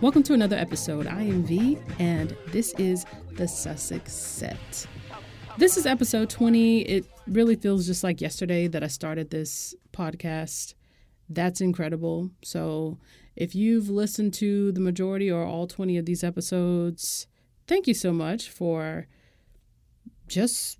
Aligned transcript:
Welcome 0.00 0.22
to 0.22 0.32
another 0.32 0.56
episode. 0.56 1.06
I 1.06 1.20
am 1.22 1.42
Vee, 1.42 1.78
and 1.98 2.34
this 2.46 2.72
is 2.78 3.04
the 3.32 3.46
Sussex 3.46 4.14
Set. 4.14 4.86
This 5.58 5.76
is 5.76 5.84
episode 5.84 6.30
20. 6.30 6.80
It 6.82 7.04
really 7.26 7.54
feels 7.54 7.86
just 7.86 8.02
like 8.02 8.22
yesterday 8.22 8.66
that 8.68 8.82
I 8.82 8.86
started 8.86 9.28
this 9.28 9.74
podcast. 9.92 10.72
That's 11.28 11.60
incredible. 11.60 12.30
So, 12.42 12.98
if 13.36 13.54
you've 13.54 13.90
listened 13.90 14.32
to 14.34 14.72
the 14.72 14.80
majority 14.80 15.30
or 15.30 15.44
all 15.44 15.66
20 15.66 15.98
of 15.98 16.06
these 16.06 16.24
episodes, 16.24 17.26
thank 17.66 17.86
you 17.86 17.94
so 17.94 18.10
much 18.10 18.48
for 18.48 19.06
just 20.28 20.78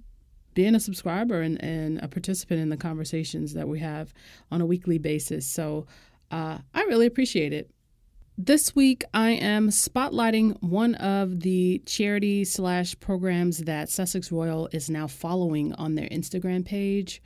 being 0.55 0.75
a 0.75 0.81
subscriber 0.81 1.43
and, 1.43 1.63
and 1.63 1.99
a 2.03 2.09
participant 2.09 2.61
in 2.61 2.71
the 2.71 2.77
conversations 2.79 3.53
that 3.53 3.69
we 3.69 3.81
have 3.81 4.15
on 4.51 4.63
a 4.63 4.67
weekly 4.67 4.97
basis. 4.97 5.47
So, 5.47 5.87
uh, 6.31 6.59
I 6.73 6.83
really 6.85 7.07
appreciate 7.07 7.53
it. 7.53 7.71
This 8.43 8.75
week, 8.75 9.05
I 9.13 9.33
am 9.33 9.69
spotlighting 9.69 10.63
one 10.63 10.95
of 10.95 11.41
the 11.41 11.83
charity 11.85 12.47
slash 12.47 12.99
programs 12.99 13.59
that 13.65 13.91
Sussex 13.91 14.33
Royal 14.33 14.67
is 14.73 14.89
now 14.89 15.09
following 15.09 15.75
on 15.75 15.95
their 15.95 16.09
Instagram 16.09 16.65
page. 16.65 17.21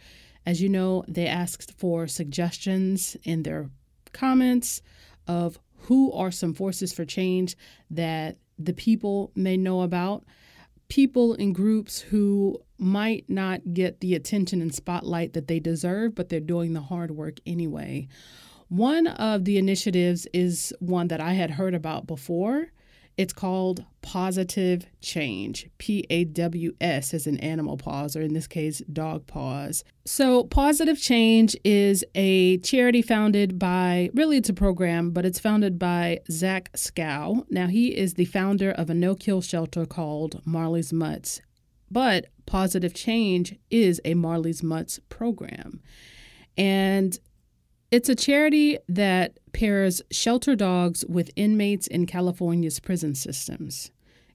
As 0.44 0.60
you 0.60 0.68
know, 0.68 1.04
they 1.06 1.28
asked 1.28 1.78
for 1.78 2.08
suggestions 2.08 3.16
in 3.22 3.44
their 3.44 3.70
comments 4.12 4.82
of 5.28 5.60
who 5.82 6.10
are 6.10 6.32
some 6.32 6.52
forces 6.52 6.92
for 6.92 7.04
change 7.04 7.56
that 7.90 8.38
the 8.58 8.74
people 8.74 9.30
may 9.36 9.56
know 9.56 9.82
about. 9.82 10.24
People 10.88 11.34
in 11.34 11.52
groups 11.52 12.00
who 12.00 12.58
might 12.76 13.24
not 13.30 13.72
get 13.72 14.00
the 14.00 14.16
attention 14.16 14.60
and 14.60 14.74
spotlight 14.74 15.32
that 15.34 15.46
they 15.46 15.60
deserve, 15.60 16.16
but 16.16 16.28
they're 16.28 16.40
doing 16.40 16.72
the 16.72 16.80
hard 16.80 17.12
work 17.12 17.38
anyway. 17.46 18.08
One 18.68 19.06
of 19.06 19.44
the 19.44 19.58
initiatives 19.58 20.26
is 20.32 20.72
one 20.80 21.08
that 21.08 21.20
I 21.20 21.34
had 21.34 21.52
heard 21.52 21.74
about 21.74 22.06
before. 22.06 22.68
It's 23.16 23.32
called 23.32 23.84
Pawsitive 24.02 24.86
Change. 25.00 25.70
P 25.78 26.04
A 26.10 26.24
W 26.24 26.72
S 26.80 27.14
is 27.14 27.28
an 27.28 27.38
animal 27.38 27.76
paws, 27.76 28.16
or 28.16 28.22
in 28.22 28.34
this 28.34 28.48
case, 28.48 28.82
dog 28.92 29.28
paws. 29.28 29.84
So, 30.04 30.44
Pawsitive 30.44 31.00
Change 31.00 31.56
is 31.64 32.04
a 32.16 32.58
charity 32.58 33.02
founded 33.02 33.56
by, 33.56 34.10
really, 34.14 34.38
it's 34.38 34.48
a 34.48 34.54
program, 34.54 35.12
but 35.12 35.24
it's 35.24 35.38
founded 35.38 35.78
by 35.78 36.22
Zach 36.28 36.72
Skow. 36.72 37.44
Now, 37.50 37.68
he 37.68 37.96
is 37.96 38.14
the 38.14 38.24
founder 38.24 38.72
of 38.72 38.90
a 38.90 38.94
no 38.94 39.14
kill 39.14 39.40
shelter 39.40 39.86
called 39.86 40.44
Marley's 40.44 40.92
Mutts. 40.92 41.40
But 41.92 42.26
Pawsitive 42.46 42.94
Change 42.94 43.54
is 43.70 44.00
a 44.04 44.14
Marley's 44.14 44.64
Mutts 44.64 44.98
program. 45.08 45.80
And 46.56 47.16
it's 47.94 48.08
a 48.08 48.14
charity 48.16 48.76
that 48.88 49.38
pairs 49.52 50.02
shelter 50.10 50.56
dogs 50.56 51.04
with 51.08 51.30
inmates 51.36 51.86
in 51.86 52.06
California's 52.06 52.80
prison 52.80 53.14
systems, 53.14 53.92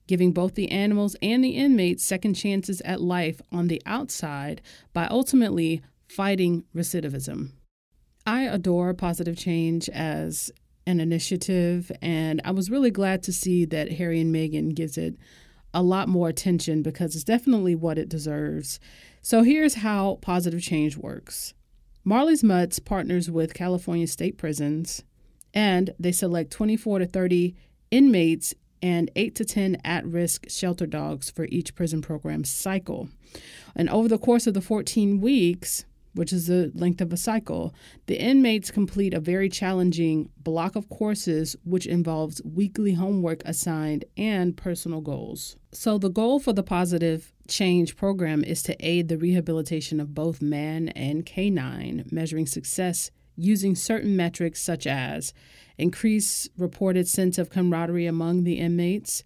giving 0.07 0.31
both 0.31 0.55
the 0.55 0.71
animals 0.71 1.17
and 1.21 1.43
the 1.43 1.57
inmates 1.57 2.05
second 2.05 2.35
chances 2.35 2.79
at 2.85 3.01
life 3.01 3.41
on 3.51 3.67
the 3.67 3.81
outside 3.85 4.61
by 4.93 5.07
ultimately 5.07 5.81
fighting 6.07 6.63
recidivism. 6.73 7.49
I 8.25 8.43
adore 8.43 8.93
Pawsitive 8.93 9.37
Change 9.37 9.89
as 9.89 10.49
an 10.87 11.01
initiative, 11.01 11.91
and 12.01 12.41
I 12.45 12.51
was 12.51 12.71
really 12.71 12.91
glad 12.91 13.23
to 13.23 13.33
see 13.33 13.65
that 13.65 13.91
Harry 13.91 14.21
and 14.21 14.33
Meghan 14.33 14.73
gives 14.73 14.97
it 14.97 15.17
a 15.73 15.83
lot 15.83 16.07
more 16.07 16.29
attention 16.29 16.81
because 16.81 17.13
it's 17.13 17.25
definitely 17.25 17.75
what 17.75 17.97
it 17.97 18.07
deserves. 18.07 18.79
So 19.21 19.43
here's 19.43 19.75
how 19.75 20.19
Pawsitive 20.21 20.61
Change 20.61 20.95
works. 20.95 21.53
Marley's 22.03 22.43
Mutts 22.43 22.79
partners 22.79 23.29
with 23.29 23.53
California 23.53 24.07
State 24.07 24.37
Prisons, 24.37 25.03
and 25.53 25.93
they 25.99 26.11
select 26.11 26.51
24 26.51 26.99
to 26.99 27.05
30 27.05 27.55
inmates 27.91 28.53
and 28.81 29.11
8 29.15 29.35
to 29.35 29.45
10 29.45 29.77
at 29.83 30.05
risk 30.05 30.49
shelter 30.49 30.85
dogs 30.85 31.29
for 31.29 31.45
each 31.49 31.75
prison 31.75 32.01
program 32.01 32.43
cycle. 32.43 33.09
And 33.75 33.89
over 33.89 34.07
the 34.07 34.17
course 34.17 34.47
of 34.47 34.53
the 34.53 34.61
14 34.61 35.19
weeks, 35.19 35.85
which 36.13 36.33
is 36.33 36.47
the 36.47 36.71
length 36.73 37.01
of 37.01 37.13
a 37.13 37.17
cycle, 37.17 37.73
the 38.07 38.19
inmates 38.19 38.71
complete 38.71 39.13
a 39.13 39.19
very 39.19 39.49
challenging 39.49 40.29
block 40.37 40.75
of 40.75 40.89
courses, 40.89 41.55
which 41.63 41.85
involves 41.85 42.41
weekly 42.43 42.93
homework 42.93 43.41
assigned 43.45 44.05
and 44.17 44.57
personal 44.57 45.01
goals. 45.01 45.55
So, 45.71 45.97
the 45.97 46.09
goal 46.09 46.39
for 46.39 46.53
the 46.53 46.63
Pawsitive 46.63 47.31
Change 47.49 47.95
program 47.95 48.43
is 48.43 48.61
to 48.63 48.75
aid 48.79 49.07
the 49.07 49.17
rehabilitation 49.17 49.99
of 49.99 50.13
both 50.13 50.41
man 50.41 50.89
and 50.89 51.25
canine, 51.25 52.07
measuring 52.11 52.45
success 52.45 53.11
using 53.35 53.75
certain 53.75 54.15
metrics 54.15 54.61
such 54.61 54.85
as 54.85 55.33
increase 55.77 56.47
reported 56.57 57.07
sense 57.07 57.37
of 57.37 57.49
camaraderie 57.49 58.05
among 58.05 58.43
the 58.43 58.59
inmates, 58.59 59.23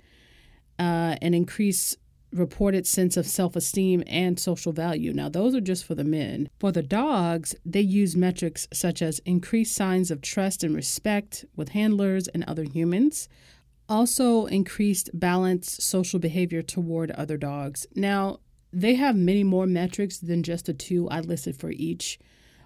uh, 0.79 1.15
and 1.21 1.35
increase 1.35 1.97
reported 2.31 2.87
sense 2.87 3.17
of 3.17 3.27
self 3.27 3.55
esteem 3.55 4.03
and 4.07 4.39
social 4.39 4.71
value. 4.71 5.13
Now, 5.13 5.29
those 5.29 5.53
are 5.53 5.61
just 5.61 5.85
for 5.85 5.95
the 5.95 6.03
men. 6.03 6.49
For 6.59 6.71
the 6.71 6.81
dogs, 6.81 7.55
they 7.65 7.81
use 7.81 8.15
metrics 8.15 8.67
such 8.71 9.01
as 9.01 9.19
increased 9.19 9.75
signs 9.75 10.09
of 10.09 10.21
trust 10.21 10.63
and 10.63 10.75
respect 10.75 11.45
with 11.55 11.69
handlers 11.69 12.27
and 12.29 12.43
other 12.45 12.63
humans, 12.63 13.27
also 13.89 14.45
increased 14.45 15.09
balanced 15.13 15.81
social 15.81 16.19
behavior 16.19 16.61
toward 16.61 17.11
other 17.11 17.37
dogs. 17.37 17.85
Now, 17.95 18.39
they 18.71 18.95
have 18.95 19.15
many 19.15 19.43
more 19.43 19.67
metrics 19.67 20.17
than 20.17 20.43
just 20.43 20.65
the 20.65 20.73
two 20.73 21.07
I 21.09 21.19
listed 21.19 21.57
for 21.57 21.71
each 21.71 22.19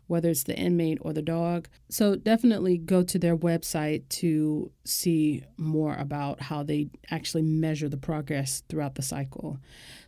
whether 0.08 0.30
it's 0.30 0.44
the 0.44 0.58
inmate 0.58 0.98
or 1.02 1.14
the 1.14 1.22
dog. 1.22 1.68
So 1.90 2.16
definitely 2.16 2.78
go 2.78 3.04
to 3.04 3.20
their 3.20 3.38
website 3.38 4.08
to 4.10 4.72
see 4.86 5.44
more 5.58 5.96
about 5.96 6.42
how 6.42 6.64
they 6.64 6.90
actually 7.12 7.44
measure 7.44 7.90
the 7.90 7.98
progress 7.98 8.64
throughout 8.68 8.96
the 8.96 9.02
cycle. 9.02 9.60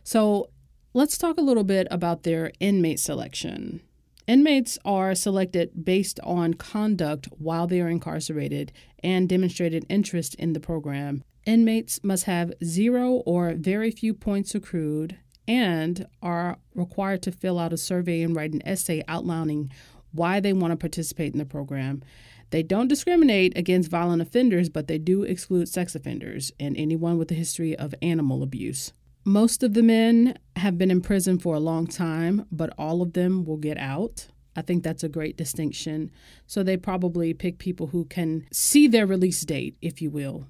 So 0.02 0.50
let's 0.94 1.18
talk 1.18 1.38
a 1.38 1.42
little 1.42 1.64
bit 1.64 1.86
about 1.90 2.22
their 2.22 2.52
inmate 2.60 3.00
selection. 3.00 3.82
Inmates 4.26 4.78
are 4.84 5.14
selected 5.14 5.84
based 5.84 6.20
on 6.22 6.54
conduct 6.54 7.26
while 7.38 7.66
they 7.66 7.80
are 7.80 7.88
incarcerated 7.88 8.72
and 9.02 9.28
demonstrated 9.28 9.86
interest 9.88 10.34
in 10.36 10.52
the 10.52 10.60
program. 10.60 11.24
Inmates 11.46 12.00
must 12.04 12.24
have 12.24 12.52
zero 12.62 13.22
or 13.26 13.54
very 13.54 13.90
few 13.90 14.14
points 14.14 14.54
accrued 14.54 15.16
and 15.48 16.06
are 16.22 16.58
required 16.74 17.22
to 17.22 17.32
fill 17.32 17.58
out 17.58 17.72
a 17.72 17.76
survey 17.76 18.22
and 18.22 18.36
write 18.36 18.52
an 18.52 18.62
essay 18.66 19.02
outlining 19.08 19.72
why 20.12 20.38
they 20.38 20.52
want 20.52 20.72
to 20.72 20.76
participate 20.76 21.32
in 21.32 21.38
the 21.38 21.44
program. 21.44 22.02
They 22.50 22.62
don't 22.62 22.88
discriminate 22.88 23.56
against 23.56 23.90
violent 23.90 24.22
offenders, 24.22 24.68
but 24.68 24.86
they 24.86 24.98
do 24.98 25.22
exclude 25.22 25.68
sex 25.68 25.94
offenders 25.94 26.52
and 26.60 26.76
anyone 26.76 27.16
with 27.16 27.30
a 27.30 27.34
history 27.34 27.76
of 27.76 27.94
animal 28.02 28.42
abuse. 28.42 28.92
Most 29.24 29.62
of 29.62 29.74
the 29.74 29.82
men 29.82 30.38
have 30.56 30.78
been 30.78 30.90
in 30.90 31.02
prison 31.02 31.38
for 31.38 31.54
a 31.54 31.60
long 31.60 31.86
time, 31.86 32.46
but 32.50 32.72
all 32.78 33.02
of 33.02 33.12
them 33.12 33.44
will 33.44 33.58
get 33.58 33.76
out. 33.76 34.28
I 34.56 34.62
think 34.62 34.82
that's 34.82 35.04
a 35.04 35.08
great 35.08 35.36
distinction. 35.36 36.10
So 36.46 36.62
they 36.62 36.76
probably 36.76 37.34
pick 37.34 37.58
people 37.58 37.88
who 37.88 38.06
can 38.06 38.46
see 38.50 38.88
their 38.88 39.06
release 39.06 39.42
date, 39.42 39.76
if 39.82 40.00
you 40.00 40.10
will. 40.10 40.46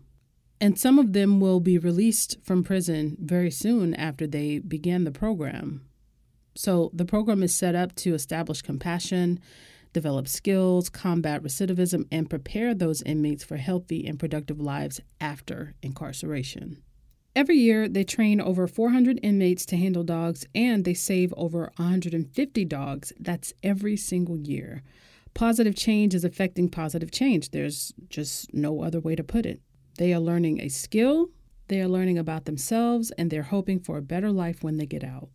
And 0.60 0.78
some 0.78 0.98
of 0.98 1.14
them 1.14 1.41
will 1.41 1.58
be 1.58 1.78
released 1.78 2.36
from 2.44 2.62
prison 2.62 3.16
very 3.20 3.50
soon 3.50 3.94
after 3.94 4.26
they 4.26 4.58
begin 4.58 5.04
the 5.04 5.10
program. 5.10 5.87
So 6.54 6.91
the 6.92 7.04
program 7.04 7.42
is 7.42 7.54
set 7.54 7.75
up 7.75 7.94
to 7.97 8.14
establish 8.14 8.62
compassion, 8.62 9.41
develop 9.92 10.28
skills, 10.28 10.88
combat 10.88 11.42
recidivism, 11.42 12.06
and 12.12 12.31
prepare 12.31 12.75
those 12.75 13.02
inmates 13.02 13.42
for 13.42 13.56
healthy 13.56 14.06
and 14.06 14.19
productive 14.19 14.60
lives 14.60 15.00
after 15.20 15.75
incarceration. 15.82 16.82
Every 17.37 17.57
year, 17.57 17.89
they 17.89 18.03
train 18.03 18.41
over 18.41 18.67
400 18.67 19.21
inmates 19.23 19.65
to 19.67 19.77
handle 19.77 20.03
dogs 20.03 20.47
and 20.55 20.85
they 20.85 20.95
save 20.95 21.33
over 21.37 21.71
150 21.77 22.65
dogs. 22.65 23.12
That's 23.21 23.53
every 23.62 23.97
single 23.97 24.37
year. 24.37 24.82
Pawsitive 25.32 25.77
Change 25.77 26.15
is 26.15 26.25
affecting 26.25 26.69
positive 26.69 27.12
change. 27.12 27.50
There's 27.50 27.94
just 28.09 28.53
no 28.53 28.82
other 28.82 28.99
way 28.99 29.15
to 29.15 29.23
put 29.23 29.47
it. 29.47 29.61
They 29.97 30.12
are 30.12 30.21
learning 30.21 30.61
a 30.61 30.69
skill, 30.69 31.31
they 31.69 31.81
are 31.81 31.88
learning 31.88 32.19
about 32.19 32.47
themselves, 32.47 33.12
and 33.12 33.31
they're 33.31 33.43
hoping 33.44 33.79
for 33.79 33.97
a 33.97 34.03
better 34.03 34.33
life 34.33 34.65
when 34.65 34.76
they 34.76 34.87
get 34.87 35.05
out. 35.05 35.29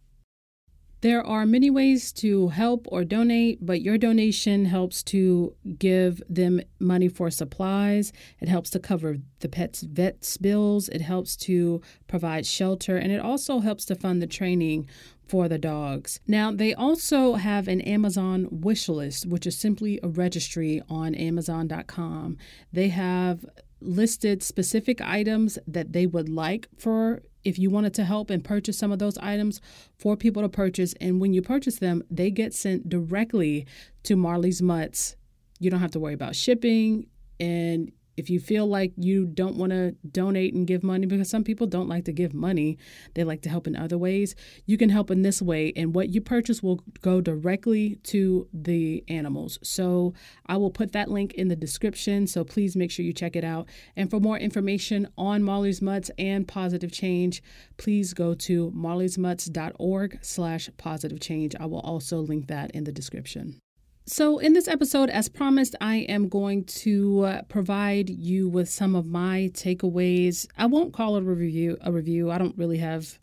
There 1.05 1.23
are 1.23 1.45
many 1.45 1.69
ways 1.69 2.11
to 2.13 2.47
help 2.47 2.87
or 2.91 3.03
donate, 3.03 3.63
but 3.63 3.83
your 3.83 3.95
donation 3.95 4.65
helps 4.65 5.03
to 5.03 5.53
give 5.77 6.19
them 6.27 6.61
money 6.79 7.09
for 7.09 7.29
supplies. 7.29 8.11
It 8.39 8.47
helps 8.47 8.71
to 8.71 8.79
cover 8.79 9.17
the 9.39 9.47
pet's 9.47 9.81
vet's 9.83 10.35
bills. 10.37 10.89
It 10.89 11.01
helps 11.01 11.35
to 11.45 11.79
provide 12.07 12.47
shelter, 12.47 12.97
and 12.97 13.11
it 13.11 13.19
also 13.19 13.59
helps 13.59 13.85
to 13.85 13.95
fund 13.95 14.19
the 14.19 14.25
training 14.25 14.89
for 15.27 15.47
the 15.47 15.59
dogs. 15.59 16.21
Now, 16.25 16.51
they 16.51 16.73
also 16.73 17.35
have 17.35 17.67
an 17.67 17.81
Amazon 17.81 18.47
wish 18.49 18.89
list, 18.89 19.27
which 19.27 19.45
is 19.45 19.55
simply 19.55 19.99
a 20.01 20.07
registry 20.07 20.81
on 20.89 21.13
Amazon.com. 21.13 22.35
They 22.73 22.87
have 22.87 23.45
listed 23.79 24.41
specific 24.41 25.01
items 25.01 25.59
that 25.67 25.93
they 25.93 26.07
would 26.07 26.29
like 26.29 26.67
for 26.79 27.21
if 27.45 27.57
you 27.57 27.69
wanted 27.69 27.93
to 27.93 28.03
help 28.03 28.29
and 28.29 28.43
purchase 28.43 28.77
some 28.77 28.91
of 28.91 28.99
those 28.99 29.17
items 29.19 29.61
for 29.97 30.17
people 30.17 30.41
to 30.41 30.49
purchase. 30.49 30.93
And 30.99 31.21
when 31.21 31.33
you 31.33 31.41
purchase 31.41 31.79
them, 31.79 32.03
they 32.11 32.31
get 32.31 32.53
sent 32.53 32.89
directly 32.89 33.65
to 34.03 34.15
Marley's 34.15 34.61
Mutts. 34.61 35.15
You 35.59 35.69
don't 35.69 35.79
have 35.79 35.91
to 35.91 35.99
worry 35.99 36.13
about 36.13 36.35
shipping 36.35 37.07
and 37.39 37.91
if 38.17 38.29
you 38.29 38.39
feel 38.39 38.65
like 38.65 38.93
you 38.95 39.25
don't 39.25 39.55
want 39.55 39.71
to 39.71 39.95
donate 40.09 40.53
and 40.53 40.67
give 40.67 40.83
money, 40.83 41.05
because 41.05 41.29
some 41.29 41.43
people 41.43 41.67
don't 41.67 41.89
like 41.89 42.05
to 42.05 42.11
give 42.11 42.33
money, 42.33 42.77
they 43.13 43.23
like 43.23 43.41
to 43.41 43.49
help 43.49 43.67
in 43.67 43.75
other 43.75 43.97
ways, 43.97 44.35
you 44.65 44.77
can 44.77 44.89
help 44.89 45.11
in 45.11 45.21
this 45.21 45.41
way. 45.41 45.73
And 45.75 45.93
what 45.93 46.09
you 46.09 46.21
purchase 46.21 46.63
will 46.63 46.81
go 47.01 47.21
directly 47.21 47.95
to 48.03 48.47
the 48.53 49.03
animals. 49.07 49.59
So 49.63 50.13
I 50.45 50.57
will 50.57 50.71
put 50.71 50.91
that 50.93 51.09
link 51.09 51.33
in 51.33 51.47
the 51.47 51.55
description. 51.55 52.27
So 52.27 52.43
please 52.43 52.75
make 52.75 52.91
sure 52.91 53.05
you 53.05 53.13
check 53.13 53.35
it 53.35 53.43
out. 53.43 53.67
And 53.95 54.09
for 54.09 54.19
more 54.19 54.37
information 54.37 55.07
on 55.17 55.43
Marley's 55.43 55.81
Mutts 55.81 56.11
and 56.17 56.47
Pawsitive 56.47 56.91
Change, 56.91 57.41
please 57.77 58.13
go 58.13 58.33
to 58.35 58.71
marleysmutts.org 58.71 60.19
slash 60.21 60.69
positive 60.77 61.19
change. 61.19 61.55
I 61.59 61.65
will 61.65 61.81
also 61.81 62.19
link 62.19 62.47
that 62.47 62.71
in 62.71 62.83
the 62.83 62.91
description. 62.91 63.59
So, 64.07 64.37
in 64.37 64.53
this 64.53 64.67
episode, 64.67 65.09
as 65.09 65.29
promised, 65.29 65.75
I 65.81 65.95
am 65.95 66.29
going 66.29 66.65
to 66.65 67.21
uh, 67.21 67.41
provide 67.43 68.07
you 68.07 68.47
with 68.47 68.69
some 68.69 68.95
of 68.95 69.07
my 69.07 69.49
takeaways. 69.53 70.45
I 70.55 70.67
won't 70.67 70.93
call 70.93 71.17
it 71.17 71.23
a 71.23 71.25
review. 71.25 71.77
A 71.81 71.91
review. 71.91 72.29
I 72.29 72.37
don't 72.37 72.55
really 72.55 72.77
have 72.77 73.17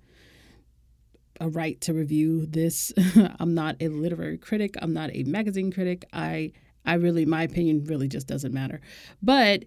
a 1.41 1.49
right 1.49 1.81
to 1.83 1.95
review 1.95 2.47
this. 2.47 2.93
I'm 3.39 3.55
not 3.55 3.77
a 3.79 3.87
literary 3.89 4.39
critic. 4.39 4.75
I'm 4.83 4.93
not 4.93 5.11
a 5.15 5.23
magazine 5.23 5.71
critic. 5.71 6.05
I, 6.13 6.51
I 6.85 6.95
really, 6.95 7.27
my 7.27 7.45
opinion 7.45 7.85
really 7.85 8.09
just 8.09 8.27
doesn't 8.27 8.53
matter. 8.53 8.81
But 9.23 9.67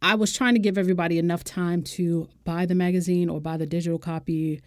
I 0.00 0.14
was 0.14 0.32
trying 0.32 0.54
to 0.54 0.60
give 0.60 0.78
everybody 0.78 1.18
enough 1.18 1.42
time 1.42 1.82
to 1.82 2.28
buy 2.44 2.66
the 2.66 2.76
magazine 2.76 3.28
or 3.28 3.40
buy 3.40 3.56
the 3.56 3.66
digital 3.66 3.98
copy 3.98 4.62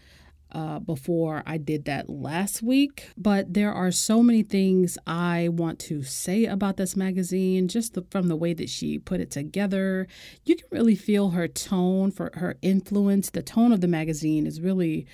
uh, 0.56 0.80
before 0.80 1.44
I 1.46 1.58
did 1.58 1.84
that 1.84 2.10
last 2.10 2.64
week. 2.64 3.10
But 3.18 3.54
there 3.54 3.74
are 3.74 3.92
so 3.92 4.24
many 4.24 4.42
things 4.42 4.98
I 5.06 5.50
want 5.52 5.80
to 5.80 6.02
say 6.02 6.46
about 6.46 6.78
this 6.78 6.96
magazine, 6.96 7.68
just 7.68 7.94
the, 7.94 8.06
from 8.10 8.30
the 8.30 8.38
way 8.38 8.54
that 8.54 8.70
she 8.70 8.98
put 8.98 9.20
it 9.20 9.30
together. 9.30 10.08
You 10.46 10.56
can 10.56 10.68
really 10.72 10.96
feel 10.96 11.32
her 11.32 11.50
tone, 11.50 12.10
for 12.10 12.32
her 12.36 12.56
influence. 12.62 13.30
The 13.30 13.44
tone 13.44 13.74
of 13.74 13.82
the 13.82 13.90
magazine 13.90 14.48
is 14.48 14.62
really, 14.62 15.06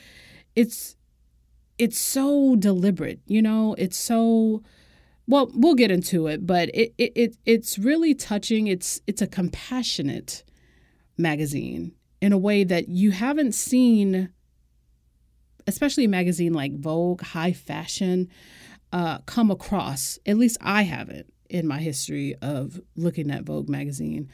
it's, 0.55 0.95
it's 1.79 1.99
so 1.99 2.55
deliberate. 2.55 3.21
You 3.25 3.41
know, 3.41 3.75
it's 3.79 3.97
so. 3.97 4.61
Well, 5.27 5.49
we'll 5.53 5.75
get 5.75 5.91
into 5.91 6.27
it, 6.27 6.45
but 6.45 6.69
it, 6.69 6.93
it, 6.97 7.13
it 7.15 7.38
it's 7.45 7.79
really 7.79 8.13
touching. 8.13 8.67
It's 8.67 9.01
it's 9.07 9.21
a 9.21 9.27
compassionate 9.27 10.43
magazine 11.17 11.93
in 12.19 12.33
a 12.33 12.38
way 12.38 12.63
that 12.63 12.89
you 12.89 13.11
haven't 13.11 13.53
seen 13.53 14.29
especially 15.67 16.05
a 16.05 16.09
magazine 16.09 16.53
like 16.53 16.77
Vogue, 16.77 17.21
high 17.21 17.53
fashion, 17.53 18.29
uh, 18.91 19.19
come 19.19 19.51
across. 19.51 20.19
At 20.25 20.37
least 20.37 20.57
I 20.61 20.83
haven't 20.83 21.31
in 21.49 21.67
my 21.67 21.79
history 21.79 22.35
of 22.41 22.81
looking 22.95 23.29
at 23.31 23.43
Vogue 23.43 23.69
magazine. 23.69 24.29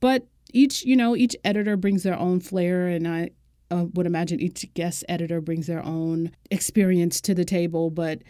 But 0.00 0.26
each, 0.52 0.84
you 0.84 0.96
know, 0.96 1.16
each 1.16 1.36
editor 1.44 1.76
brings 1.76 2.02
their 2.02 2.18
own 2.18 2.40
flair, 2.40 2.86
and 2.88 3.06
I 3.06 3.30
uh, 3.70 3.86
would 3.94 4.06
imagine 4.06 4.40
each 4.40 4.72
guest 4.74 5.04
editor 5.08 5.40
brings 5.40 5.66
their 5.66 5.84
own 5.84 6.32
experience 6.50 7.20
to 7.22 7.34
the 7.34 7.44
table. 7.44 7.90
But 7.90 8.22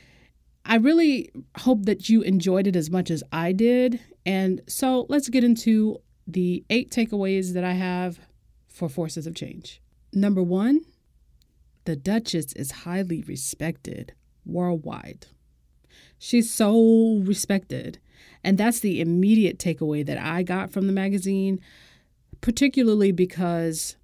I 0.65 0.77
really 0.77 1.31
hope 1.59 1.85
that 1.85 2.09
you 2.09 2.23
enjoyed 2.23 2.67
it 2.67 2.77
as 2.77 2.91
much 2.91 3.11
as 3.11 3.23
I 3.33 3.53
did. 3.53 4.01
And 4.25 4.61
so 4.67 5.07
let's 5.09 5.29
get 5.29 5.45
into 5.45 5.99
the 6.27 6.65
eight 6.71 6.91
takeaways 6.91 7.53
that 7.53 7.65
I 7.65 7.73
have 7.73 8.19
for 8.67 8.89
Forces 8.89 9.27
of 9.27 9.35
Change. 9.35 9.81
Number 10.13 10.43
one, 10.43 10.81
the 11.87 11.97
Duchess 11.97 12.53
is 12.53 12.71
highly 12.71 13.23
respected 13.23 14.13
worldwide. 14.45 15.27
She's 16.19 16.53
so 16.53 17.23
respected. 17.25 17.99
And 18.45 18.59
that's 18.59 18.81
the 18.81 19.01
immediate 19.01 19.59
takeaway 19.59 20.05
that 20.07 20.19
I 20.19 20.43
got 20.43 20.71
from 20.71 20.87
the 20.87 20.93
magazine, 20.93 21.61
particularly 22.41 23.13
because 23.13 23.97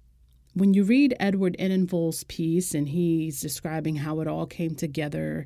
when 0.53 0.73
you 0.73 0.83
read 0.83 1.15
Edward 1.19 1.55
Enninful's 1.59 2.23
piece 2.25 2.73
and 2.73 2.89
he's 2.89 3.41
describing 3.41 3.97
how 3.97 4.19
it 4.19 4.27
all 4.27 4.45
came 4.45 4.75
together, 4.75 5.45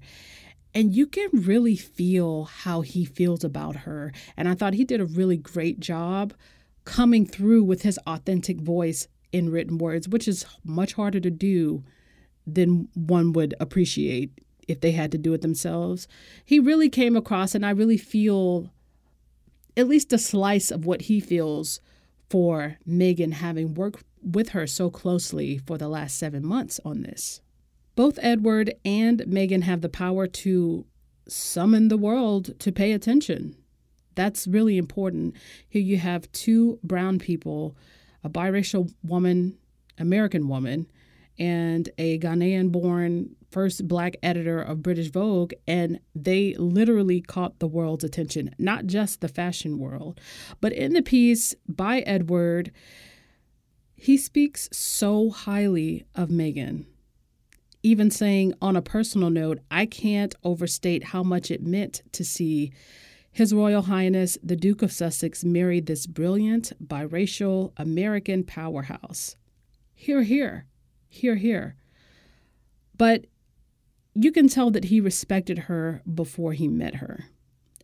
and 0.73 0.93
you 0.93 1.07
can 1.07 1.29
really 1.33 1.75
feel 1.75 2.45
how 2.45 2.81
he 2.81 3.05
feels 3.05 3.43
about 3.43 3.77
her. 3.77 4.11
And 4.35 4.47
I 4.49 4.53
thought 4.53 4.73
he 4.73 4.83
did 4.83 4.99
a 4.99 5.05
really 5.05 5.37
great 5.37 5.79
job 5.79 6.33
coming 6.85 7.25
through 7.25 7.63
with 7.63 7.83
his 7.83 7.99
authentic 8.05 8.59
voice 8.59 9.07
in 9.31 9.49
written 9.49 9.77
words, 9.77 10.07
which 10.07 10.27
is 10.27 10.45
much 10.63 10.93
harder 10.93 11.19
to 11.19 11.31
do 11.31 11.83
than 12.47 12.87
one 12.93 13.33
would 13.33 13.53
appreciate 13.59 14.31
if 14.67 14.81
they 14.81 14.91
had 14.91 15.11
to 15.11 15.17
do 15.17 15.33
it 15.33 15.41
themselves. 15.41 16.07
He 16.43 16.59
really 16.59 16.89
came 16.89 17.15
across, 17.15 17.53
and 17.53 17.65
I 17.65 17.71
really 17.71 17.97
feel 17.97 18.71
at 19.75 19.87
least 19.87 20.11
a 20.13 20.17
slice 20.17 20.71
of 20.71 20.85
what 20.85 21.03
he 21.03 21.19
feels 21.19 21.79
for 22.29 22.77
Meghan 22.87 23.33
having 23.33 23.73
worked 23.73 24.03
with 24.21 24.49
her 24.49 24.67
so 24.67 24.89
closely 24.89 25.59
for 25.59 25.77
the 25.77 25.87
last 25.87 26.17
seven 26.17 26.45
months 26.45 26.79
on 26.83 27.03
this. 27.03 27.41
Both 27.95 28.19
Edward 28.21 28.73
and 28.83 29.21
Meghan 29.21 29.63
have 29.63 29.81
the 29.81 29.89
power 29.89 30.27
to 30.27 30.85
summon 31.27 31.87
the 31.87 31.97
world 31.97 32.59
to 32.59 32.71
pay 32.71 32.91
attention. 32.91 33.55
That's 34.15 34.47
really 34.47 34.77
important. 34.77 35.35
Here 35.69 35.81
you 35.81 35.97
have 35.97 36.31
two 36.31 36.79
brown 36.83 37.19
people, 37.19 37.75
a 38.23 38.29
biracial 38.29 38.91
woman, 39.03 39.57
American 39.97 40.47
woman, 40.47 40.87
and 41.39 41.89
a 41.97 42.19
Ghanaian 42.19 42.71
born 42.71 43.35
first 43.51 43.87
black 43.87 44.17
editor 44.21 44.61
of 44.61 44.83
British 44.83 45.09
Vogue, 45.09 45.53
and 45.67 45.99
they 46.13 46.53
literally 46.55 47.21
caught 47.21 47.59
the 47.59 47.67
world's 47.67 48.03
attention, 48.03 48.53
not 48.57 48.85
just 48.85 49.21
the 49.21 49.27
fashion 49.27 49.79
world. 49.79 50.19
But 50.59 50.73
in 50.73 50.93
the 50.93 51.01
piece 51.01 51.55
by 51.67 51.99
Edward, 51.99 52.71
he 53.95 54.17
speaks 54.17 54.69
so 54.71 55.29
highly 55.29 56.05
of 56.13 56.29
Meghan, 56.29 56.85
even 57.83 58.11
saying, 58.11 58.53
on 58.61 58.75
a 58.75 58.81
personal 58.81 59.29
note, 59.29 59.59
I 59.71 59.85
can't 59.85 60.35
overstate 60.43 61.05
how 61.05 61.23
much 61.23 61.49
it 61.49 61.63
meant 61.63 62.03
to 62.11 62.23
see 62.23 62.71
His 63.31 63.53
Royal 63.53 63.83
Highness 63.83 64.37
the 64.43 64.55
Duke 64.55 64.81
of 64.81 64.91
Sussex 64.91 65.43
marry 65.43 65.79
this 65.79 66.05
brilliant, 66.05 66.73
biracial 66.85 67.71
American 67.77 68.43
powerhouse. 68.43 69.35
Hear, 69.95 70.21
hear. 70.23 70.65
Hear, 71.17 71.35
hear. 71.35 71.75
But 72.95 73.25
you 74.13 74.31
can 74.31 74.47
tell 74.47 74.69
that 74.69 74.85
he 74.85 75.01
respected 75.01 75.59
her 75.59 76.01
before 76.11 76.53
he 76.53 76.67
met 76.67 76.95
her. 76.95 77.25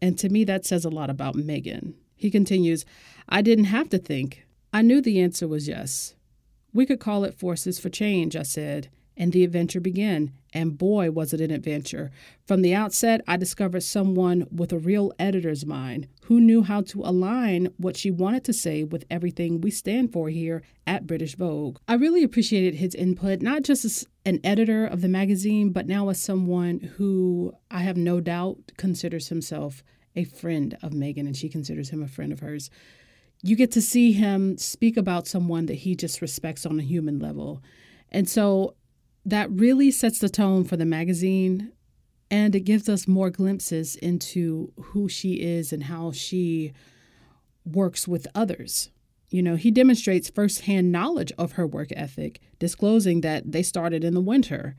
And 0.01 0.19
to 0.19 0.29
me, 0.29 0.43
that 0.43 0.65
says 0.65 0.85
a 0.85 0.89
lot 0.89 1.09
about 1.09 1.35
Meghan. 1.35 1.95
He 2.15 2.29
continues, 2.29 2.85
I 3.27 3.41
didn't 3.41 3.65
have 3.65 3.89
to 3.89 3.97
think. 3.97 4.45
I 4.71 4.83
knew 4.83 5.01
the 5.01 5.19
answer 5.19 5.47
was 5.47 5.67
yes. 5.67 6.13
We 6.73 6.85
could 6.85 6.99
call 6.99 7.23
it 7.23 7.33
forces 7.33 7.79
for 7.79 7.89
change, 7.89 8.35
I 8.35 8.43
said, 8.43 8.89
and 9.17 9.31
the 9.31 9.43
adventure 9.43 9.79
began. 9.79 10.31
And 10.53 10.77
boy, 10.77 11.09
was 11.11 11.33
it 11.33 11.41
an 11.41 11.51
adventure. 11.51 12.11
From 12.45 12.61
the 12.61 12.75
outset, 12.75 13.21
I 13.27 13.37
discovered 13.37 13.81
someone 13.81 14.45
with 14.51 14.71
a 14.71 14.77
real 14.77 15.11
editor's 15.17 15.65
mind 15.65 16.07
who 16.25 16.39
knew 16.39 16.63
how 16.63 16.81
to 16.81 17.01
align 17.01 17.69
what 17.77 17.97
she 17.97 18.11
wanted 18.11 18.43
to 18.45 18.53
say 18.53 18.83
with 18.83 19.05
everything 19.09 19.61
we 19.61 19.71
stand 19.71 20.13
for 20.13 20.29
here 20.29 20.61
at 20.85 21.07
British 21.07 21.35
Vogue. 21.35 21.77
I 21.87 21.95
really 21.95 22.23
appreciated 22.23 22.75
his 22.75 22.93
input, 22.95 23.41
not 23.41 23.63
just 23.63 23.83
as 23.83 24.07
an 24.25 24.39
editor 24.43 24.85
of 24.85 25.01
the 25.01 25.07
magazine, 25.07 25.71
but 25.71 25.87
now 25.87 26.09
as 26.09 26.21
someone 26.21 26.79
who 26.97 27.53
I 27.71 27.79
have 27.79 27.97
no 27.97 28.19
doubt 28.21 28.57
considers 28.77 29.29
himself 29.29 29.83
a 30.15 30.23
friend 30.23 30.77
of 30.83 30.91
Meghan 30.91 31.25
and 31.25 31.35
she 31.35 31.49
considers 31.49 31.89
him 31.89 32.03
a 32.03 32.07
friend 32.07 32.31
of 32.31 32.39
hers. 32.39 32.69
You 33.41 33.55
get 33.55 33.71
to 33.71 33.81
see 33.81 34.13
him 34.13 34.57
speak 34.57 34.95
about 34.95 35.27
someone 35.27 35.65
that 35.65 35.73
he 35.75 35.95
just 35.95 36.21
respects 36.21 36.65
on 36.65 36.79
a 36.79 36.83
human 36.83 37.19
level. 37.19 37.61
And 38.11 38.29
so 38.29 38.75
that 39.25 39.49
really 39.51 39.91
sets 39.91 40.19
the 40.19 40.29
tone 40.29 40.63
for 40.63 40.77
the 40.77 40.85
magazine 40.85 41.71
and 42.29 42.55
it 42.55 42.61
gives 42.61 42.89
us 42.89 43.07
more 43.07 43.29
glimpses 43.29 43.95
into 43.95 44.71
who 44.81 45.07
she 45.07 45.33
is 45.33 45.71
and 45.71 45.83
how 45.83 46.11
she 46.11 46.73
works 47.63 48.07
with 48.07 48.27
others. 48.33 48.89
You 49.29 49.41
know, 49.43 49.55
he 49.55 49.71
demonstrates 49.71 50.29
firsthand 50.29 50.91
knowledge 50.91 51.31
of 51.37 51.53
her 51.53 51.65
work 51.67 51.89
ethic, 51.95 52.39
disclosing 52.59 53.21
that 53.21 53.51
they 53.51 53.63
started 53.63 54.03
in 54.03 54.13
the 54.13 54.21
winter 54.21 54.75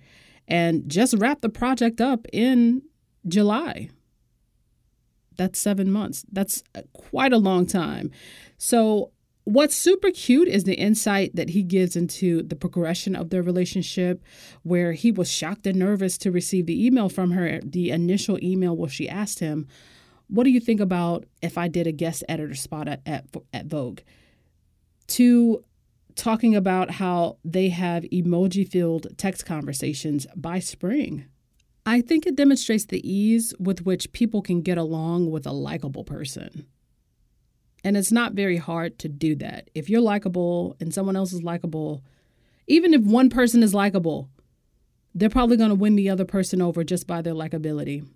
and 0.46 0.88
just 0.88 1.14
wrapped 1.18 1.42
the 1.42 1.48
project 1.48 2.00
up 2.00 2.26
in 2.32 2.82
July. 3.26 3.88
That's 5.36 5.58
seven 5.58 5.90
months. 5.90 6.24
That's 6.30 6.62
uh, 6.74 6.82
quite 6.92 7.32
a 7.32 7.38
long 7.38 7.66
time. 7.66 8.10
So 8.58 9.10
What's 9.44 9.76
super 9.76 10.10
cute 10.10 10.48
is 10.48 10.64
the 10.64 10.74
insight 10.74 11.36
that 11.36 11.50
he 11.50 11.62
gives 11.62 11.96
into 11.96 12.42
the 12.42 12.56
progression 12.56 13.14
of 13.14 13.28
their 13.28 13.42
relationship, 13.42 14.24
where 14.62 14.92
he 14.92 15.12
was 15.12 15.30
shocked 15.30 15.66
and 15.66 15.78
nervous 15.78 16.16
to 16.18 16.30
receive 16.30 16.64
the 16.64 16.86
email 16.86 17.10
from 17.10 17.32
her, 17.32 17.60
the 17.62 17.90
initial 17.90 18.42
email 18.42 18.74
where 18.74 18.88
she 18.88 19.06
asked 19.06 19.40
him, 19.40 19.68
What 20.28 20.44
do 20.44 20.50
you 20.50 20.60
think 20.60 20.80
about 20.80 21.26
if 21.42 21.58
I 21.58 21.68
did 21.68 21.86
a 21.86 21.92
guest 21.92 22.24
editor 22.26 22.54
spot 22.54 22.88
at, 22.88 23.26
at, 23.52 23.66
Vogue? 23.66 24.00
To 25.08 25.62
talking 26.14 26.56
about 26.56 26.92
how 26.92 27.36
they 27.44 27.68
have 27.68 28.04
emoji 28.04 28.66
filled 28.66 29.08
text 29.18 29.44
conversations 29.44 30.26
by 30.34 30.58
spring. 30.58 31.26
I 31.84 32.00
think 32.00 32.26
it 32.26 32.36
demonstrates 32.36 32.86
the 32.86 33.06
ease 33.06 33.52
with 33.58 33.84
which 33.84 34.12
people 34.12 34.40
can 34.40 34.62
get 34.62 34.78
along 34.78 35.30
with 35.30 35.46
a 35.46 35.52
likable 35.52 36.04
person. 36.04 36.66
And 37.84 37.96
it's 37.96 38.10
not 38.10 38.32
very 38.32 38.56
hard 38.56 38.98
to 39.00 39.08
do 39.08 39.36
that. 39.36 39.68
If 39.74 39.90
you're 39.90 40.00
likable 40.00 40.74
and 40.80 40.92
someone 40.92 41.16
else 41.16 41.32
is 41.34 41.42
likable, 41.42 42.02
even 42.66 42.94
if 42.94 43.02
one 43.02 43.28
person 43.28 43.62
is 43.62 43.74
likable, 43.74 44.30
they're 45.14 45.28
probably 45.28 45.58
going 45.58 45.68
to 45.68 45.74
win 45.74 45.94
the 45.94 46.08
other 46.08 46.24
person 46.24 46.62
over 46.62 46.82
just 46.82 47.06
by 47.06 47.20
their 47.20 47.34
likability. 47.34 48.06